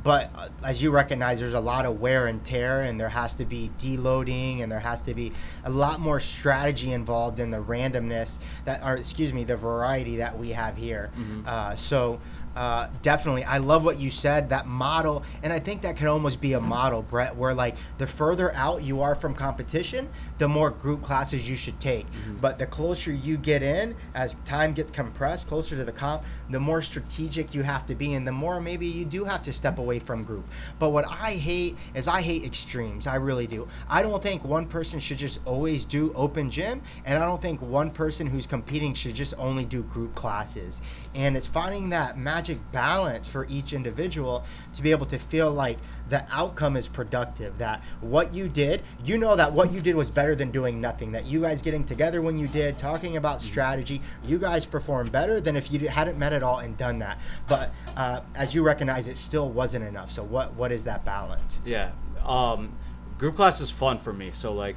but 0.03 0.31
uh, 0.35 0.49
as 0.63 0.81
you 0.81 0.89
recognize, 0.91 1.39
there's 1.39 1.53
a 1.53 1.59
lot 1.59 1.85
of 1.85 1.99
wear 1.99 2.27
and 2.27 2.43
tear, 2.43 2.81
and 2.81 2.99
there 2.99 3.09
has 3.09 3.33
to 3.35 3.45
be 3.45 3.69
deloading, 3.77 4.61
and 4.61 4.71
there 4.71 4.79
has 4.79 5.01
to 5.03 5.13
be 5.13 5.31
a 5.65 5.69
lot 5.69 5.99
more 5.99 6.19
strategy 6.19 6.93
involved 6.93 7.39
in 7.39 7.51
the 7.51 7.57
randomness 7.61 8.39
that, 8.65 8.81
or 8.83 8.95
excuse 8.95 9.33
me, 9.33 9.43
the 9.43 9.57
variety 9.57 10.17
that 10.17 10.37
we 10.37 10.49
have 10.49 10.77
here. 10.77 11.11
Uh, 11.45 11.75
so. 11.75 12.19
Uh, 12.55 12.87
definitely, 13.01 13.43
I 13.43 13.57
love 13.57 13.83
what 13.83 13.99
you 13.99 14.11
said. 14.11 14.49
That 14.49 14.67
model, 14.67 15.23
and 15.41 15.51
I 15.51 15.59
think 15.59 15.81
that 15.81 15.95
can 15.95 16.07
almost 16.07 16.39
be 16.39 16.53
a 16.53 16.61
model, 16.61 17.01
Brett, 17.01 17.35
where 17.35 17.53
like 17.53 17.75
the 17.97 18.05
further 18.05 18.53
out 18.53 18.83
you 18.83 19.01
are 19.01 19.15
from 19.15 19.33
competition, 19.33 20.07
the 20.37 20.47
more 20.47 20.69
group 20.69 21.01
classes 21.01 21.49
you 21.49 21.55
should 21.55 21.79
take. 21.79 22.05
But 22.39 22.59
the 22.59 22.67
closer 22.67 23.11
you 23.11 23.37
get 23.37 23.63
in, 23.63 23.95
as 24.13 24.35
time 24.45 24.73
gets 24.73 24.91
compressed, 24.91 25.47
closer 25.47 25.75
to 25.75 25.83
the 25.83 25.91
comp, 25.91 26.23
the 26.49 26.59
more 26.59 26.81
strategic 26.81 27.53
you 27.53 27.63
have 27.63 27.85
to 27.87 27.95
be, 27.95 28.13
and 28.13 28.27
the 28.27 28.31
more 28.31 28.61
maybe 28.61 28.85
you 28.85 29.05
do 29.05 29.25
have 29.25 29.41
to 29.43 29.53
step 29.53 29.79
away 29.79 29.97
from 29.99 30.23
group. 30.23 30.47
But 30.77 30.89
what 30.89 31.05
I 31.09 31.31
hate 31.31 31.75
is 31.95 32.07
I 32.07 32.21
hate 32.21 32.43
extremes. 32.43 33.07
I 33.07 33.15
really 33.15 33.47
do. 33.47 33.67
I 33.89 34.03
don't 34.03 34.21
think 34.21 34.43
one 34.43 34.67
person 34.67 34.99
should 34.99 35.17
just 35.17 35.39
always 35.45 35.85
do 35.85 36.13
open 36.13 36.51
gym, 36.51 36.81
and 37.05 37.21
I 37.21 37.25
don't 37.25 37.41
think 37.41 37.61
one 37.61 37.89
person 37.89 38.27
who's 38.27 38.45
competing 38.45 38.93
should 38.93 39.15
just 39.15 39.33
only 39.39 39.65
do 39.65 39.81
group 39.83 40.13
classes. 40.13 40.81
And 41.15 41.37
it's 41.37 41.47
finding 41.47 41.89
that 41.89 42.17
magic 42.17 42.59
balance 42.71 43.27
for 43.27 43.45
each 43.49 43.73
individual 43.73 44.43
to 44.73 44.81
be 44.81 44.91
able 44.91 45.05
to 45.07 45.17
feel 45.17 45.51
like 45.51 45.77
the 46.09 46.25
outcome 46.31 46.75
is 46.75 46.87
productive 46.87 47.57
that 47.57 47.81
what 48.01 48.33
you 48.33 48.49
did 48.49 48.83
you 49.05 49.17
know 49.17 49.37
that 49.37 49.53
what 49.53 49.71
you 49.71 49.79
did 49.79 49.95
was 49.95 50.11
better 50.11 50.35
than 50.35 50.51
doing 50.51 50.81
nothing 50.81 51.13
that 51.13 51.25
you 51.25 51.39
guys 51.41 51.61
getting 51.61 51.85
together 51.85 52.21
when 52.21 52.37
you 52.37 52.45
did 52.49 52.77
talking 52.77 53.15
about 53.15 53.41
strategy 53.41 54.01
you 54.21 54.37
guys 54.37 54.65
performed 54.65 55.11
better 55.13 55.39
than 55.39 55.55
if 55.55 55.71
you 55.71 55.87
hadn't 55.87 56.19
met 56.19 56.33
at 56.33 56.43
all 56.43 56.59
and 56.59 56.75
done 56.77 56.99
that 56.99 57.17
but 57.47 57.71
uh, 57.95 58.19
as 58.35 58.53
you 58.53 58.61
recognize 58.63 59.07
it 59.07 59.15
still 59.15 59.49
wasn't 59.49 59.83
enough 59.83 60.11
so 60.11 60.21
what 60.21 60.53
what 60.55 60.73
is 60.73 60.83
that 60.83 61.05
balance 61.05 61.61
Yeah. 61.65 61.91
Um, 62.23 62.75
group 63.17 63.35
class 63.35 63.59
is 63.61 63.71
fun 63.71 63.97
for 63.97 64.13
me. 64.13 64.31
So 64.31 64.53
like 64.53 64.75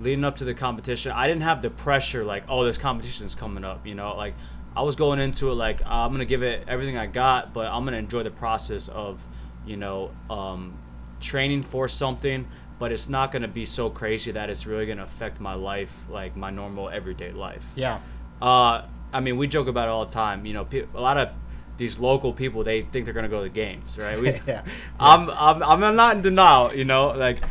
leading 0.00 0.24
up 0.24 0.36
to 0.36 0.44
the 0.44 0.54
competition, 0.54 1.12
I 1.12 1.26
didn't 1.26 1.42
have 1.42 1.62
the 1.62 1.70
pressure 1.70 2.24
like, 2.24 2.44
oh, 2.48 2.64
this 2.64 2.78
competition's 2.78 3.34
coming 3.34 3.64
up. 3.64 3.86
You 3.86 3.94
know, 3.94 4.16
like 4.16 4.34
I 4.76 4.82
was 4.82 4.96
going 4.96 5.20
into 5.20 5.50
it 5.50 5.54
like 5.54 5.80
I'm 5.86 6.10
gonna 6.12 6.24
give 6.24 6.42
it 6.42 6.64
everything 6.66 6.96
I 6.98 7.06
got, 7.06 7.52
but 7.52 7.66
I'm 7.66 7.84
gonna 7.84 7.96
enjoy 7.98 8.22
the 8.22 8.30
process 8.30 8.88
of, 8.88 9.24
you 9.66 9.76
know, 9.76 10.10
um, 10.28 10.76
training 11.20 11.62
for 11.62 11.88
something. 11.88 12.46
But 12.78 12.90
it's 12.90 13.08
not 13.08 13.30
gonna 13.30 13.48
be 13.48 13.66
so 13.66 13.88
crazy 13.88 14.32
that 14.32 14.50
it's 14.50 14.66
really 14.66 14.84
gonna 14.86 15.04
affect 15.04 15.40
my 15.40 15.54
life, 15.54 16.04
like 16.10 16.36
my 16.36 16.50
normal 16.50 16.88
everyday 16.90 17.30
life. 17.32 17.70
yeah 17.76 18.00
Uh, 18.42 18.82
I 19.12 19.20
mean, 19.20 19.36
we 19.36 19.46
joke 19.46 19.68
about 19.68 19.86
it 19.88 19.92
all 19.92 20.04
the 20.06 20.12
time. 20.12 20.44
You 20.44 20.54
know, 20.54 20.64
pe- 20.64 20.86
a 20.92 21.00
lot 21.00 21.16
of 21.16 21.28
these 21.76 21.98
local 22.00 22.32
people 22.32 22.62
they 22.64 22.82
think 22.82 23.04
they're 23.04 23.14
gonna 23.14 23.28
go 23.28 23.38
to 23.38 23.42
the 23.44 23.48
games, 23.48 23.96
right? 23.96 24.20
We, 24.20 24.30
Yeah. 24.46 24.62
I'm, 25.00 25.30
I'm 25.30 25.62
I'm 25.62 25.96
not 25.96 26.16
in 26.16 26.22
denial. 26.22 26.74
You 26.74 26.84
know, 26.84 27.08
like 27.10 27.44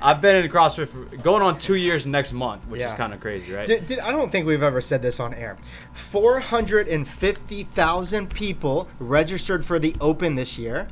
I've 0.00 0.20
been 0.20 0.36
in 0.36 0.48
CrossFit 0.50 0.88
for 0.88 1.04
going 1.16 1.42
on 1.42 1.58
two 1.58 1.74
years 1.76 2.06
next 2.06 2.32
month, 2.32 2.66
which 2.68 2.80
Yeah. 2.80 2.92
is 2.92 2.98
kind 2.98 3.12
of 3.14 3.20
crazy, 3.20 3.52
right? 3.52 3.66
Did, 3.66 3.86
did, 3.86 3.98
I 3.98 4.12
don't 4.12 4.30
think 4.30 4.46
we've 4.46 4.62
ever 4.62 4.80
said 4.80 5.02
this 5.02 5.18
on 5.20 5.34
air. 5.34 5.56
450,000 5.94 8.30
people 8.30 8.88
registered 8.98 9.64
for 9.64 9.78
the 9.78 9.94
Open 10.00 10.34
this 10.34 10.58
year. 10.58 10.88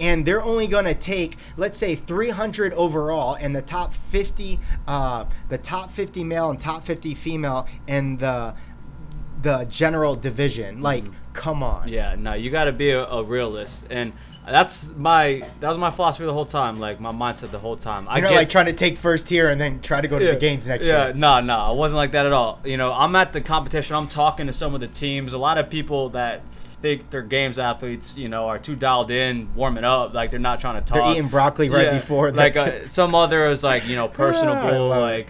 And 0.00 0.26
they're 0.26 0.42
only 0.42 0.66
going 0.66 0.86
to 0.86 0.94
take, 0.94 1.36
let's 1.56 1.78
say, 1.78 1.94
300 1.94 2.72
overall, 2.72 3.34
and 3.34 3.54
the 3.54 3.62
top 3.62 3.94
50, 3.94 4.58
uh, 4.88 5.26
the 5.48 5.58
top 5.58 5.92
50 5.92 6.24
male 6.24 6.50
and 6.50 6.60
top 6.60 6.84
50 6.84 7.14
female 7.14 7.66
in 7.86 8.16
the 8.18 8.54
the 9.42 9.64
general 9.66 10.16
division. 10.16 10.80
Like, 10.80 11.04
come 11.34 11.62
on. 11.62 11.86
Yeah, 11.88 12.16
no, 12.18 12.32
you 12.32 12.50
got 12.50 12.64
to 12.64 12.72
be 12.72 12.90
a, 12.90 13.04
a 13.04 13.22
realist, 13.22 13.86
and 13.90 14.12
that's 14.46 14.92
my 14.94 15.42
that 15.60 15.68
was 15.68 15.78
my 15.78 15.90
philosophy 15.90 16.24
the 16.24 16.32
whole 16.32 16.44
time, 16.44 16.78
like 16.78 17.00
my 17.00 17.12
mindset 17.12 17.50
the 17.50 17.58
whole 17.58 17.76
time. 17.76 18.06
I 18.08 18.16
You're 18.16 18.22
not 18.24 18.30
get 18.30 18.36
like 18.36 18.48
trying 18.48 18.66
to 18.66 18.72
take 18.72 18.98
first 18.98 19.28
here 19.28 19.48
and 19.48 19.60
then 19.60 19.80
try 19.80 20.00
to 20.00 20.08
go 20.08 20.18
to 20.18 20.24
the 20.26 20.36
games 20.36 20.66
next 20.68 20.86
yeah, 20.86 21.06
year. 21.06 21.14
no, 21.14 21.40
no, 21.40 21.72
it 21.72 21.76
wasn't 21.76 21.98
like 21.98 22.12
that 22.12 22.26
at 22.26 22.32
all. 22.32 22.60
You 22.64 22.76
know, 22.76 22.92
I'm 22.92 23.14
at 23.16 23.32
the 23.32 23.40
competition. 23.40 23.96
I'm 23.96 24.08
talking 24.08 24.46
to 24.46 24.52
some 24.52 24.74
of 24.74 24.80
the 24.80 24.88
teams. 24.88 25.32
A 25.32 25.38
lot 25.38 25.56
of 25.56 25.70
people 25.70 26.10
that 26.10 26.42
think 26.82 27.08
they're 27.08 27.22
games 27.22 27.58
athletes, 27.58 28.16
you 28.18 28.28
know, 28.28 28.46
are 28.46 28.58
too 28.58 28.76
dialed 28.76 29.10
in, 29.10 29.54
warming 29.54 29.84
up, 29.84 30.12
like 30.12 30.30
they're 30.30 30.38
not 30.38 30.60
trying 30.60 30.74
to 30.74 30.86
talk. 30.86 30.96
They're 31.02 31.12
eating 31.12 31.28
broccoli 31.28 31.70
right 31.70 31.86
Yeah, 31.86 31.94
before. 31.94 32.30
Like 32.30 32.56
uh, 32.56 32.86
some 32.88 33.14
other 33.14 33.46
is 33.46 33.62
like 33.62 33.86
you 33.86 33.96
know 33.96 34.08
personable, 34.22 34.88
like. 34.88 35.28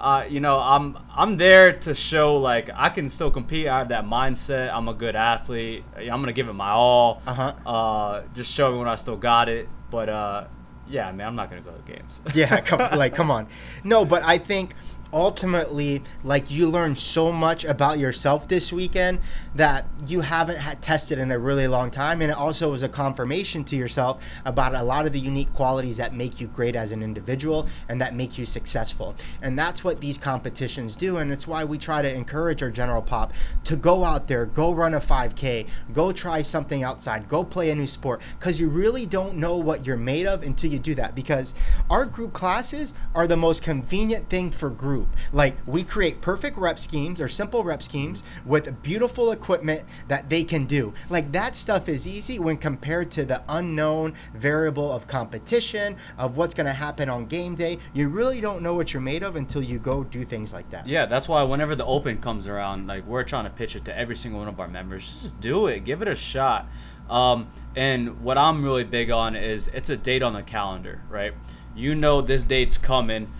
Uh, 0.00 0.24
you 0.28 0.38
know, 0.40 0.58
I'm 0.60 0.96
I'm 1.14 1.36
there 1.36 1.72
to 1.72 1.94
show 1.94 2.36
like 2.36 2.70
I 2.74 2.88
can 2.88 3.10
still 3.10 3.30
compete. 3.30 3.66
I 3.66 3.78
have 3.78 3.88
that 3.88 4.04
mindset. 4.04 4.72
I'm 4.72 4.86
a 4.88 4.94
good 4.94 5.16
athlete. 5.16 5.84
I'm 5.96 6.06
gonna 6.06 6.32
give 6.32 6.48
it 6.48 6.52
my 6.52 6.70
all. 6.70 7.20
Uh-huh. 7.26 7.54
Uh, 7.66 8.22
just 8.34 8.52
show 8.52 8.70
me 8.72 8.78
when 8.78 8.88
I 8.88 8.94
still 8.94 9.16
got 9.16 9.48
it. 9.48 9.68
But 9.90 10.08
uh, 10.08 10.44
yeah, 10.88 11.10
man, 11.12 11.26
I'm 11.26 11.36
not 11.36 11.50
gonna 11.50 11.62
go 11.62 11.72
to 11.72 11.92
games. 11.92 12.22
yeah, 12.34 12.60
come, 12.60 12.78
like 12.98 13.14
come 13.14 13.30
on. 13.30 13.48
No, 13.84 14.04
but 14.04 14.22
I 14.22 14.38
think 14.38 14.74
ultimately, 15.12 16.02
like 16.22 16.50
you 16.50 16.68
learned 16.68 16.98
so 16.98 17.32
much 17.32 17.64
about 17.64 17.98
yourself 17.98 18.48
this 18.48 18.72
weekend 18.72 19.20
that 19.54 19.86
you 20.06 20.20
haven't 20.20 20.58
had 20.58 20.82
tested 20.82 21.18
in 21.18 21.30
a 21.30 21.38
really 21.38 21.66
long 21.66 21.90
time, 21.90 22.20
and 22.20 22.30
it 22.30 22.36
also 22.36 22.70
was 22.70 22.82
a 22.82 22.88
confirmation 22.88 23.64
to 23.64 23.76
yourself 23.76 24.20
about 24.44 24.74
a 24.74 24.82
lot 24.82 25.06
of 25.06 25.12
the 25.12 25.20
unique 25.20 25.52
qualities 25.54 25.96
that 25.96 26.14
make 26.14 26.40
you 26.40 26.46
great 26.46 26.76
as 26.76 26.92
an 26.92 27.02
individual 27.02 27.66
and 27.88 28.00
that 28.00 28.14
make 28.14 28.38
you 28.38 28.44
successful. 28.44 29.14
And 29.42 29.58
that's 29.58 29.82
what 29.82 30.00
these 30.00 30.18
competitions 30.18 30.94
do, 30.94 31.16
and 31.16 31.32
it's 31.32 31.46
why 31.46 31.64
we 31.64 31.78
try 31.78 32.02
to 32.02 32.12
encourage 32.12 32.62
our 32.62 32.70
general 32.70 33.02
pop 33.02 33.32
to 33.64 33.76
go 33.76 34.04
out 34.04 34.28
there, 34.28 34.46
go 34.46 34.72
run 34.72 34.94
a 34.94 35.00
5K, 35.00 35.66
go 35.92 36.12
try 36.12 36.42
something 36.42 36.82
outside, 36.82 37.28
go 37.28 37.44
play 37.44 37.70
a 37.70 37.74
new 37.74 37.86
sport, 37.86 38.20
because 38.38 38.60
you 38.60 38.68
really 38.68 39.06
don't 39.06 39.36
know 39.36 39.56
what 39.56 39.86
you're 39.86 39.96
made 39.96 40.26
of 40.26 40.42
until 40.42 40.70
you 40.70 40.78
do 40.78 40.94
that. 40.94 41.14
Because 41.14 41.54
our 41.88 42.04
group 42.04 42.32
classes 42.32 42.94
are 43.14 43.26
the 43.26 43.36
most 43.36 43.62
convenient 43.62 44.28
thing 44.28 44.50
for 44.50 44.70
group. 44.98 45.16
Like 45.32 45.56
we 45.66 45.84
create 45.84 46.20
perfect 46.20 46.56
rep 46.56 46.78
schemes 46.78 47.20
or 47.20 47.28
simple 47.28 47.64
rep 47.64 47.82
schemes 47.82 48.22
with 48.44 48.82
beautiful 48.82 49.32
equipment 49.32 49.84
that 50.08 50.28
they 50.28 50.44
can 50.44 50.66
do. 50.66 50.92
Like 51.08 51.32
that 51.32 51.56
stuff 51.56 51.88
is 51.88 52.06
easy 52.06 52.38
when 52.38 52.56
compared 52.56 53.10
to 53.12 53.24
the 53.24 53.42
unknown 53.48 54.14
variable 54.34 54.90
of 54.92 55.06
competition, 55.06 55.96
of 56.16 56.36
what's 56.36 56.54
going 56.54 56.66
to 56.66 56.72
happen 56.72 57.08
on 57.08 57.26
game 57.26 57.54
day. 57.54 57.78
You 57.92 58.08
really 58.08 58.40
don't 58.40 58.62
know 58.62 58.74
what 58.74 58.92
you're 58.92 59.02
made 59.02 59.22
of 59.22 59.36
until 59.36 59.62
you 59.62 59.78
go 59.78 60.04
do 60.04 60.24
things 60.24 60.52
like 60.52 60.70
that. 60.70 60.86
Yeah, 60.86 61.06
that's 61.06 61.28
why 61.28 61.42
whenever 61.42 61.74
the 61.74 61.86
open 61.86 62.18
comes 62.18 62.46
around, 62.46 62.86
like 62.86 63.06
we're 63.06 63.24
trying 63.24 63.44
to 63.44 63.50
pitch 63.50 63.76
it 63.76 63.84
to 63.86 63.96
every 63.96 64.16
single 64.16 64.40
one 64.40 64.48
of 64.48 64.60
our 64.60 64.68
members. 64.68 65.06
Just 65.06 65.40
do 65.40 65.66
it, 65.68 65.84
give 65.84 66.02
it 66.02 66.08
a 66.08 66.16
shot. 66.16 66.68
Um, 67.08 67.48
and 67.74 68.20
what 68.20 68.36
I'm 68.36 68.62
really 68.62 68.84
big 68.84 69.10
on 69.10 69.34
is 69.34 69.68
it's 69.68 69.88
a 69.88 69.96
date 69.96 70.22
on 70.22 70.34
the 70.34 70.42
calendar, 70.42 71.02
right? 71.08 71.32
You 71.74 71.94
know 71.94 72.20
this 72.20 72.44
date's 72.44 72.76
coming, 72.76 73.32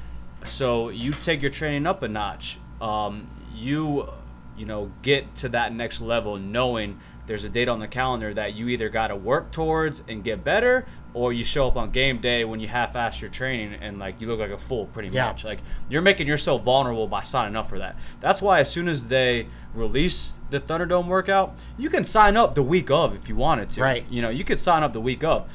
so 0.45 0.89
you 0.89 1.13
take 1.13 1.43
your 1.43 1.51
training 1.51 1.87
up 1.87 2.03
a 2.03 2.09
notch. 2.09 2.59
Um, 2.81 3.27
you, 3.55 4.09
you 4.57 4.67
know, 4.67 4.91
get 5.03 5.35
to 5.37 5.49
that 5.51 5.73
next 5.75 6.01
level 6.01 6.37
knowing 6.37 7.01
there's 7.27 7.45
a 7.45 7.49
date 7.49 7.69
on 7.69 7.79
the 7.81 7.89
calendar 7.89 8.33
that 8.35 8.55
you 8.55 8.69
either 8.69 8.89
got 8.89 9.09
to 9.09 9.17
work 9.17 9.51
towards 9.51 10.03
and 10.09 10.25
get 10.25 10.43
better, 10.45 10.87
or 11.13 11.33
you 11.33 11.45
show 11.45 11.67
up 11.67 11.77
on 11.77 11.91
game 11.91 12.21
day 12.21 12.45
when 12.45 12.59
you 12.61 12.69
half-ass 12.69 13.21
your 13.21 13.29
training 13.31 13.75
and 13.83 13.99
like 13.99 14.19
you 14.21 14.27
look 14.29 14.39
like 14.39 14.51
a 14.51 14.57
fool 14.59 14.87
pretty 14.87 15.09
Yeah. 15.09 15.27
much. 15.27 15.45
Like 15.45 15.59
you're 15.91 16.01
making 16.03 16.27
yourself 16.27 16.63
vulnerable 16.63 17.07
by 17.07 17.23
signing 17.23 17.57
up 17.57 17.69
for 17.69 17.79
that. 17.81 17.97
That's 18.21 18.41
why 18.41 18.61
as 18.61 18.71
soon 18.71 18.89
as 18.89 19.09
they 19.09 19.49
release 19.75 20.35
the 20.51 20.61
Thunderdome 20.61 21.07
workout, 21.07 21.55
you 21.77 21.91
can 21.91 22.05
sign 22.05 22.37
up 22.37 22.55
the 22.55 22.63
week 22.63 22.91
of 22.91 23.15
if 23.15 23.29
you 23.29 23.37
wanted 23.37 23.71
to. 23.71 23.83
Right. 23.83 24.05
You 24.09 24.23
know, 24.23 24.31
you 24.31 24.45
could 24.45 24.59
sign 24.59 24.83
up 24.83 24.93
the 24.95 25.01
week 25.01 25.23
of. 25.25 25.51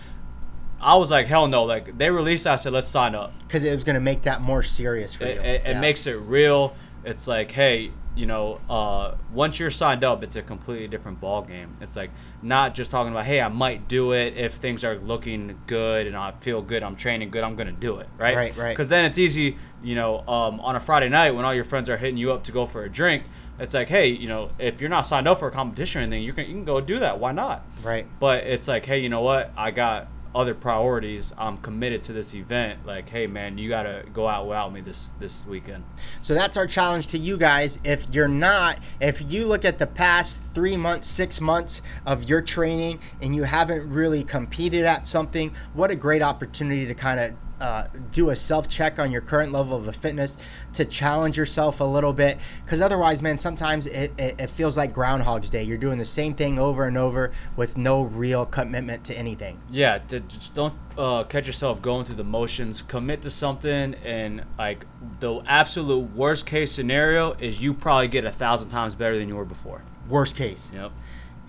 I 0.84 0.96
was 0.96 1.10
like, 1.12 1.28
hell 1.28 1.48
no. 1.48 1.64
Like 1.64 1.98
they 1.98 2.10
released, 2.10 2.46
it, 2.46 2.50
I 2.50 2.56
said, 2.58 2.74
let's 2.74 2.88
sign 2.88 3.16
up. 3.16 3.34
Because 3.48 3.64
it 3.64 3.74
was 3.74 3.84
going 3.84 3.96
to 3.96 4.02
make 4.02 4.24
that 4.24 4.42
more 4.42 4.64
serious 4.64 5.14
for 5.14 5.24
It, 5.26 5.36
you. 5.36 5.42
it, 5.42 5.62
it 5.66 5.80
makes 5.80 6.06
it 6.08 6.14
real. 6.14 6.76
It's 7.06 7.28
like, 7.28 7.52
hey, 7.52 7.92
you 8.16 8.26
know, 8.28 8.62
uh, 8.70 9.16
once 9.34 9.60
you're 9.60 9.72
signed 9.72 10.04
up, 10.04 10.24
it's 10.24 10.36
a 10.36 10.42
completely 10.42 10.88
different 10.88 11.20
ball 11.20 11.42
game. 11.42 11.76
It's 11.82 11.96
like 11.96 12.12
not 12.42 12.76
just 12.76 12.92
talking 12.92 13.12
about, 13.12 13.26
hey, 13.26 13.42
I 13.42 13.48
might 13.48 13.88
do 13.88 14.12
it 14.12 14.38
if 14.38 14.54
things 14.54 14.84
are 14.84 14.98
looking 15.00 15.60
good 15.66 16.06
and 16.06 16.16
I 16.16 16.32
feel 16.40 16.62
good, 16.62 16.84
I'm 16.84 16.96
training 16.96 17.32
good, 17.32 17.44
I'm 17.44 17.56
gonna 17.56 17.72
do 17.72 17.98
it, 17.98 18.08
right? 18.18 18.36
Right, 18.36 18.56
right. 18.56 18.70
Because 18.70 18.90
then 18.90 19.06
it's 19.06 19.18
easy, 19.18 19.58
you 19.82 19.96
know, 19.96 20.20
um, 20.28 20.60
on 20.60 20.76
a 20.76 20.80
Friday 20.80 21.10
night 21.10 21.32
when 21.32 21.44
all 21.44 21.56
your 21.56 21.64
friends 21.64 21.90
are 21.90 21.98
hitting 21.98 22.18
you 22.18 22.32
up 22.32 22.44
to 22.44 22.52
go 22.52 22.68
for 22.68 22.84
a 22.84 22.90
drink. 22.90 23.24
It's 23.60 23.74
like, 23.74 23.90
hey, 23.90 24.08
you 24.10 24.28
know, 24.28 24.52
if 24.60 24.80
you're 24.80 24.92
not 24.92 25.08
signed 25.08 25.28
up 25.28 25.40
for 25.40 25.48
a 25.48 25.52
competition 25.52 26.02
or 26.02 26.04
anything, 26.04 26.22
you 26.24 26.34
can 26.34 26.46
you 26.46 26.54
can 26.54 26.66
go 26.66 26.80
do 26.82 27.00
that. 27.00 27.20
Why 27.20 27.32
not? 27.32 27.66
Right. 27.82 28.06
But 28.20 28.44
it's 28.44 28.68
like, 28.68 28.86
hey, 28.86 29.00
you 29.00 29.10
know 29.10 29.22
what? 29.22 29.52
I 29.58 29.72
got 29.72 30.08
other 30.36 30.54
priorities. 30.54 31.34
I'm 31.38 31.58
committed 31.58 32.04
to 32.04 32.14
this 32.14 32.34
event. 32.34 32.86
Like, 32.86 33.10
hey, 33.10 33.28
man, 33.28 33.58
you 33.58 33.70
gotta 33.70 34.04
go 34.14 34.28
out 34.28 34.48
without 34.48 34.74
me 34.74 34.82
this 34.82 35.12
this 35.20 35.46
weekend. 35.46 35.84
So 36.22 36.34
that's 36.34 36.58
our 36.58 36.68
challenge 36.68 37.08
to 37.08 37.18
you 37.18 37.38
guys. 37.38 37.80
If 37.84 38.06
you're 38.12 38.28
not, 38.28 38.80
if 39.00 39.22
you 39.22 39.46
look 39.46 39.66
at 39.66 39.80
the 39.80 39.88
past 39.88 40.42
three 40.54 40.78
months, 40.78 41.08
six 41.08 41.40
months 41.40 41.82
of 42.06 42.24
your 42.24 42.42
training 42.42 43.00
and 43.22 43.36
you 43.36 43.44
haven't 43.44 43.90
really 43.90 44.24
competed 44.24 44.86
at 44.86 45.06
something, 45.06 45.54
what 45.74 45.92
a 45.92 45.96
great 45.96 46.22
opportunity 46.22 46.86
to 46.86 46.94
kind 46.94 47.20
of 47.20 47.34
uh, 47.64 47.88
do 48.12 48.30
a 48.30 48.36
self 48.36 48.68
check 48.68 49.00
on 49.00 49.10
your 49.10 49.22
current 49.22 49.54
level 49.54 49.88
of 49.88 49.96
fitness 49.96 50.38
to 50.74 50.84
challenge 50.84 51.38
yourself 51.38 51.80
a 51.80 51.84
little 51.84 52.12
bit. 52.12 52.38
Because 52.66 52.82
otherwise 52.82 53.22
man 53.22 53.40
sometimes 53.40 53.88
it, 53.88 54.12
it, 54.18 54.36
it, 54.38 54.50
feels 54.50 54.76
like 54.76 54.94
groundhog's 54.94 55.50
day. 55.50 55.64
You're 55.64 55.78
doing 55.78 55.98
the 55.98 56.04
same 56.04 56.34
thing 56.34 56.60
over 56.60 56.86
and 56.86 56.98
over 56.98 57.32
with 57.56 57.78
no 57.78 58.02
real 58.02 58.46
commitment 58.46 59.06
to 59.06 59.18
anything. 59.18 59.62
Yeah 59.72 60.00
to 60.10 60.20
just 60.20 60.54
don't 60.54 60.74
uh, 60.98 61.24
catch 61.24 61.48
yourself 61.48 61.82
going 61.82 62.04
through 62.04 62.16
the 62.16 62.26
motions. 62.26 62.82
Commit 62.82 63.22
to 63.22 63.30
something 63.30 63.96
and 64.04 64.44
like 64.60 64.86
the 65.22 65.42
absolute 65.48 66.14
worst 66.14 66.46
case 66.46 66.74
scenario 66.74 67.32
is 67.34 67.62
you 67.62 67.74
probably 67.74 68.10
get 68.10 68.26
a 68.26 68.32
thousand 68.32 68.68
times 68.68 68.94
better 68.94 69.18
than 69.18 69.30
you 69.30 69.38
were 69.38 69.46
before. 69.46 69.82
Worst 70.10 70.36
case. 70.36 70.70
Yep 70.74 70.92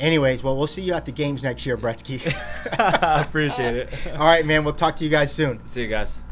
Anyways, 0.00 0.42
well, 0.42 0.56
we'll 0.56 0.66
see 0.66 0.82
you 0.82 0.92
at 0.92 1.04
the 1.04 1.12
games 1.12 1.44
next 1.44 1.64
year, 1.64 1.76
Bretsky. 1.76 2.20
I 2.78 3.22
appreciate 3.22 3.76
it. 3.76 3.92
All 4.08 4.26
right, 4.26 4.44
man. 4.44 4.64
We'll 4.64 4.74
talk 4.74 4.96
to 4.96 5.04
you 5.04 5.10
guys 5.10 5.32
soon. 5.32 5.64
See 5.66 5.82
you 5.82 5.88
guys. 5.88 6.23